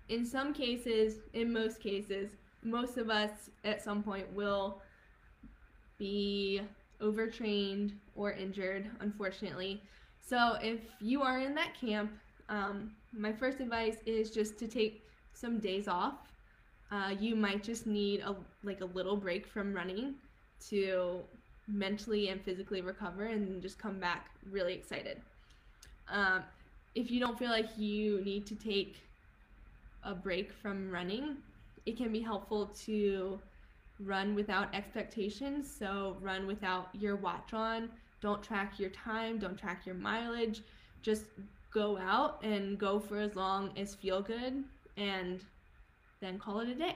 [0.10, 2.32] in some cases, in most cases,
[2.64, 4.82] most of us at some point will
[5.97, 6.62] be
[7.01, 9.82] overtrained or injured, unfortunately.
[10.22, 12.12] So if you are in that camp,
[12.49, 15.03] um, my first advice is just to take
[15.34, 16.16] some days off.
[16.91, 20.16] Uh, you might just need a like a little break from running
[20.70, 21.20] to
[21.68, 25.20] mentally and physically recover and just come back really excited.
[26.10, 26.43] Um,
[26.93, 28.97] if you don't feel like you need to take
[30.06, 31.38] a break from running,
[31.86, 33.39] it can be helpful to
[33.99, 35.70] run without expectations.
[35.72, 37.89] So, run without your watch on.
[38.22, 40.62] Don't track your time, don't track your mileage.
[41.01, 41.26] Just
[41.72, 44.64] go out and go for as long as feel good
[44.97, 45.41] and
[46.22, 46.95] then call it a day.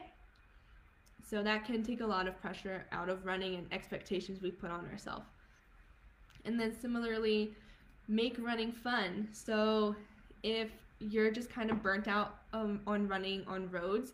[1.28, 4.72] So, that can take a lot of pressure out of running and expectations we put
[4.72, 5.26] on ourselves.
[6.46, 7.54] And then, similarly,
[8.08, 9.28] make running fun.
[9.32, 9.96] So,
[10.44, 10.70] if
[11.00, 14.14] you're just kind of burnt out um, on running on roads,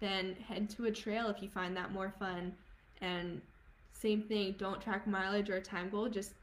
[0.00, 2.54] then head to a trail if you find that more fun
[3.00, 3.40] and
[3.92, 4.54] same thing.
[4.58, 6.08] Don't track mileage or a time goal.
[6.08, 6.34] Just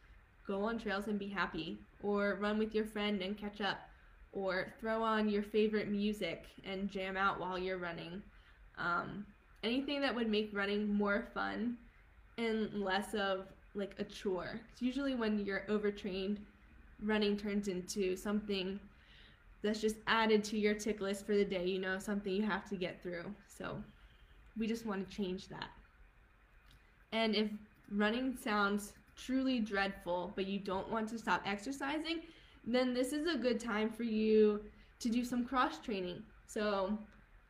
[0.46, 1.78] go on trails and be happy.
[2.04, 3.78] Or run with your friend and catch up.
[4.34, 8.22] Or throw on your favorite music and jam out while you're running.
[8.78, 9.26] Um,
[9.64, 11.78] anything that would make running more fun
[12.38, 14.60] and less of like a chore.
[14.80, 16.40] Usually when you're overtrained,
[17.02, 18.80] running turns into something
[19.66, 22.70] that's just added to your tick list for the day, you know, something you have
[22.70, 23.26] to get through.
[23.48, 23.82] So
[24.58, 25.70] we just want to change that.
[27.12, 27.50] And if
[27.92, 32.22] running sounds truly dreadful, but you don't want to stop exercising,
[32.66, 34.62] then this is a good time for you
[35.00, 36.24] to do some cross training.
[36.48, 36.98] So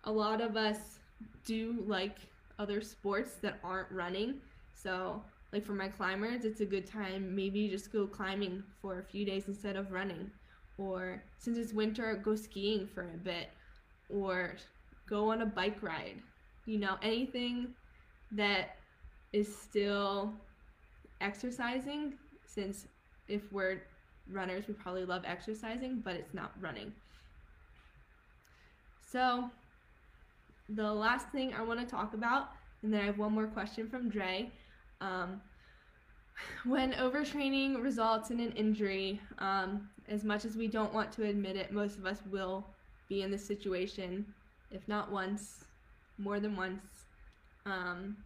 [0.04, 1.00] a lot of us
[1.46, 2.18] do like
[2.60, 4.36] other sports that aren't running.
[4.74, 9.04] So like for my climbers, it's a good time maybe just go climbing for a
[9.04, 10.30] few days instead of running.
[10.78, 13.50] Or since it's winter, go skiing for a bit.
[14.10, 14.56] Or
[15.10, 16.22] go on a bike ride.
[16.66, 17.74] You know, anything
[18.32, 18.78] that
[19.34, 20.34] is still
[21.22, 22.14] exercising
[22.46, 22.88] since
[23.28, 23.82] if we're
[24.32, 26.92] runners, we probably love exercising, but it's not running.
[29.12, 29.50] So,
[30.70, 32.50] the last thing I want to talk about,
[32.82, 34.52] and then I have one more question from Dre.
[35.02, 35.42] Um,
[36.66, 41.56] when overtraining results in an injury, um, as much as we don't want to admit
[41.56, 42.66] it, most of us will
[43.10, 44.26] be in this situation,
[44.72, 45.66] if not once,
[46.18, 46.82] more than once.
[47.66, 48.18] Um,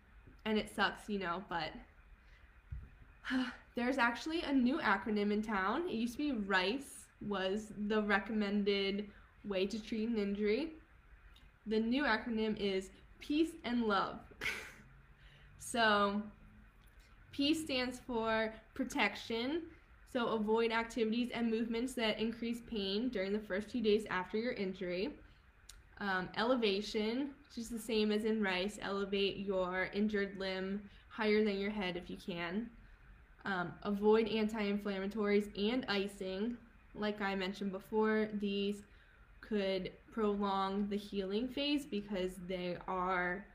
[0.46, 1.72] and it sucks, you know, but
[3.76, 5.88] there's actually a new acronym in town.
[5.88, 9.10] It used to be RICE, was the recommended
[9.46, 10.74] way to treat an injury.
[11.68, 14.20] The new acronym is Peace and Love.
[15.60, 16.22] so,
[17.32, 19.64] P stands for protection.
[20.12, 24.54] So avoid activities and movements that increase pain during the first few days after your
[24.54, 25.12] injury.
[26.00, 31.60] Um, elevation, which is the same as in rice, elevate your injured limb higher than
[31.60, 32.70] your head if you can.
[33.46, 36.58] Um, avoid anti-inflammatories and icing.
[36.96, 38.78] Like I mentioned before, these
[39.42, 43.46] could prolong the healing phase because they are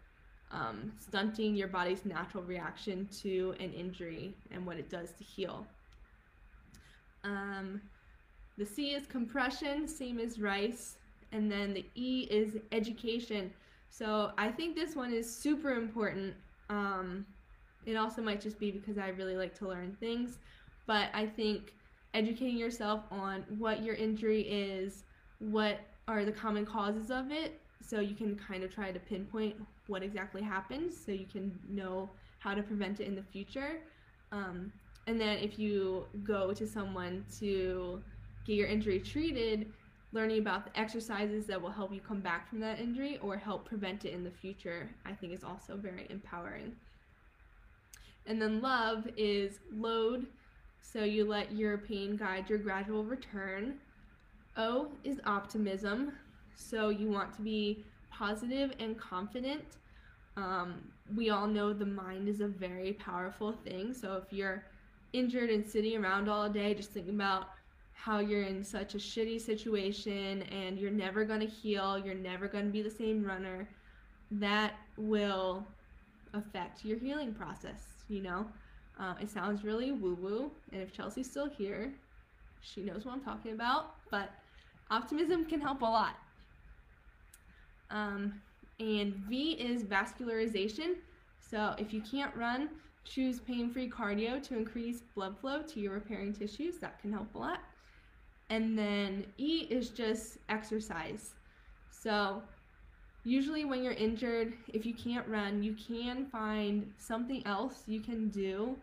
[0.52, 5.66] um, stunting your body's natural reaction to an injury and what it does to heal.
[7.24, 7.80] Um,
[8.56, 10.96] the C is compression, same as rice.
[11.32, 13.52] And then the E is education.
[13.88, 16.34] So I think this one is super important.
[16.70, 17.26] Um,
[17.86, 20.38] it also might just be because I really like to learn things.
[20.86, 21.74] But I think
[22.12, 25.04] educating yourself on what your injury is,
[25.38, 29.56] what are the common causes of it, so you can kind of try to pinpoint
[29.88, 32.08] what exactly happened so you can know
[32.38, 33.80] how to prevent it in the future.
[34.32, 34.72] Um,
[35.06, 38.02] and then if you go to someone to
[38.46, 39.70] get your injury treated,
[40.12, 43.64] learning about the exercises that will help you come back from that injury or help
[43.64, 46.74] prevent it in the future, I think is also very empowering.
[48.26, 50.26] And then love is load,
[50.80, 53.74] so you let your pain guide your gradual return.
[54.56, 56.12] O is optimism,
[56.54, 59.64] so you want to be positive and confident.
[60.36, 60.80] Um,
[61.14, 64.64] we all know the mind is a very powerful thing, so if you're
[65.14, 67.48] injured and sitting around all day just thinking about
[67.92, 72.48] how you're in such a shitty situation and you're never going to heal, you're never
[72.48, 73.68] going to be the same runner,
[74.30, 75.66] that will
[76.34, 78.46] affect your healing process, you know?
[79.00, 81.94] Uh, it sounds really woo woo, and if Chelsea's still here,
[82.60, 84.30] she knows what I'm talking about, but
[84.90, 86.16] optimism can help a lot.
[87.90, 88.40] Um,
[88.80, 90.96] and V is vascularization.
[91.40, 92.68] So if you can't run,
[93.04, 96.78] choose pain-free cardio to increase blood flow to your repairing tissues.
[96.78, 97.60] That can help a lot.
[98.50, 101.34] And then E is just exercise.
[101.90, 102.42] So
[103.24, 108.28] usually when you're injured, if you can't run, you can find something else you can
[108.28, 108.76] do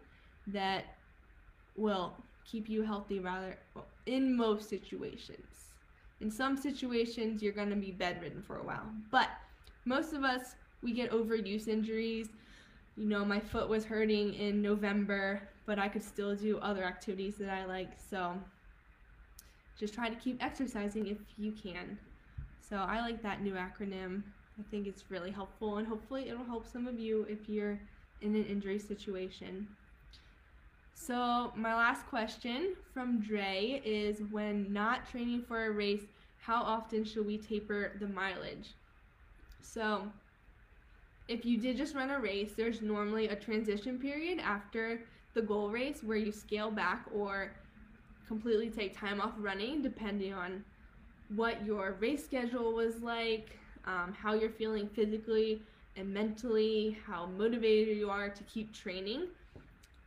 [0.47, 0.85] that
[1.75, 2.13] will
[2.45, 3.57] keep you healthy rather
[4.05, 5.71] in most situations.
[6.19, 8.85] In some situations, you're going to be bedridden for a while.
[9.11, 9.29] But
[9.85, 12.29] most of us, we get overuse injuries.
[13.01, 17.35] You know, my foot was hurting in November, but I could still do other activities
[17.37, 17.89] that I like.
[17.97, 18.35] So
[19.75, 21.97] just try to keep exercising if you can.
[22.61, 24.21] So I like that new acronym.
[24.59, 27.79] I think it's really helpful, and hopefully, it'll help some of you if you're
[28.21, 29.67] in an injury situation.
[30.93, 36.03] So, my last question from Dre is when not training for a race,
[36.37, 38.75] how often should we taper the mileage?
[39.61, 40.03] So,
[41.27, 45.01] if you did just run a race, there's normally a transition period after
[45.33, 47.53] the goal race where you scale back or
[48.27, 50.63] completely take time off running, depending on
[51.35, 55.61] what your race schedule was like, um, how you're feeling physically,
[55.95, 59.27] and mentally, how motivated you are to keep training.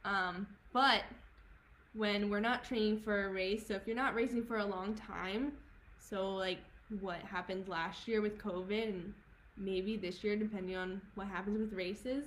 [0.05, 1.03] Um, but
[1.95, 4.95] when we're not training for a race, so if you're not racing for a long
[4.95, 5.53] time,
[5.99, 6.59] so like
[7.01, 9.15] what happened last year with COVID and
[9.57, 12.25] maybe this year, depending on what happens with races,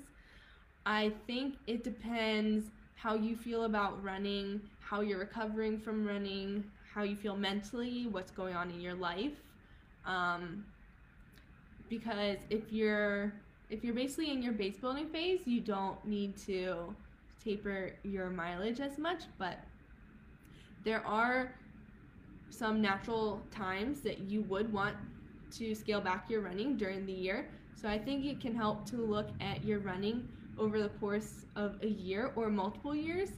[0.86, 6.64] I think it depends how you feel about running, how you're recovering from running,
[6.94, 9.34] how you feel mentally, what's going on in your life.
[10.06, 10.66] Um,
[11.90, 13.34] because if you're
[13.70, 16.96] if you're basically in your base building phase, you don't need to
[17.44, 19.60] taper your mileage as much, but
[20.86, 21.54] there are
[22.50, 24.96] some natural times that you would want
[25.52, 27.50] to scale back your running during the year.
[27.80, 30.28] So I think it can help to look at your running
[30.58, 33.30] over the course of a year or multiple years.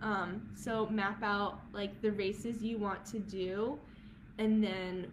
[0.00, 3.78] Um, so map out like the races you want to do,
[4.38, 5.12] and then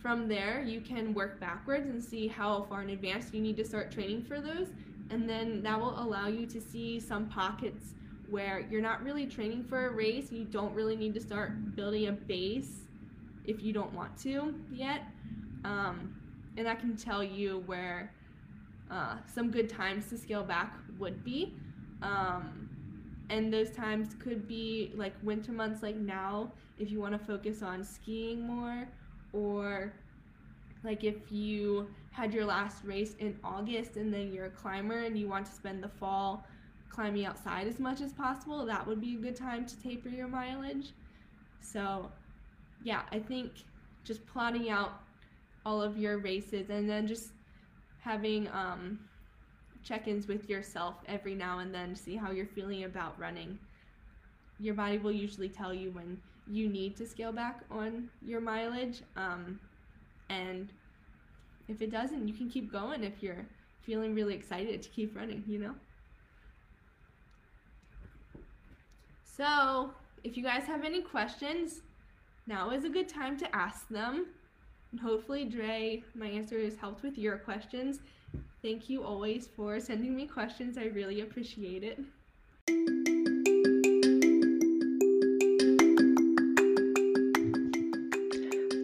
[0.00, 3.64] from there you can work backwards and see how far in advance you need to
[3.64, 4.68] start training for those,
[5.10, 7.94] and then that will allow you to see some pockets
[8.28, 10.30] where you're not really training for a race.
[10.32, 12.80] You don't really need to start building a base
[13.46, 15.02] if you don't want to yet.
[15.64, 16.14] Um,
[16.56, 18.12] and I can tell you where
[18.90, 21.54] uh, some good times to scale back would be.
[22.02, 22.68] Um,
[23.30, 27.62] and those times could be like winter months, like now, if you want to focus
[27.62, 28.88] on skiing more,
[29.32, 29.92] or
[30.84, 35.18] like if you had your last race in August and then you're a climber and
[35.18, 36.46] you want to spend the fall
[36.88, 40.26] climbing outside as much as possible, that would be a good time to taper your
[40.26, 40.92] mileage.
[41.60, 42.10] So,
[42.82, 43.52] yeah, I think
[44.04, 45.00] just plotting out
[45.68, 47.28] all of your races and then just
[48.00, 48.98] having um,
[49.84, 53.58] check-ins with yourself every now and then to see how you're feeling about running.
[54.58, 56.18] Your body will usually tell you when
[56.50, 59.60] you need to scale back on your mileage, um,
[60.30, 60.72] and
[61.68, 63.44] if it doesn't, you can keep going if you're
[63.82, 65.44] feeling really excited to keep running.
[65.46, 65.74] You know.
[69.22, 69.90] So,
[70.24, 71.82] if you guys have any questions,
[72.46, 74.28] now is a good time to ask them.
[74.90, 78.00] And hopefully, Dre, my answers helped with your questions.
[78.62, 80.78] Thank you always for sending me questions.
[80.78, 81.98] I really appreciate it.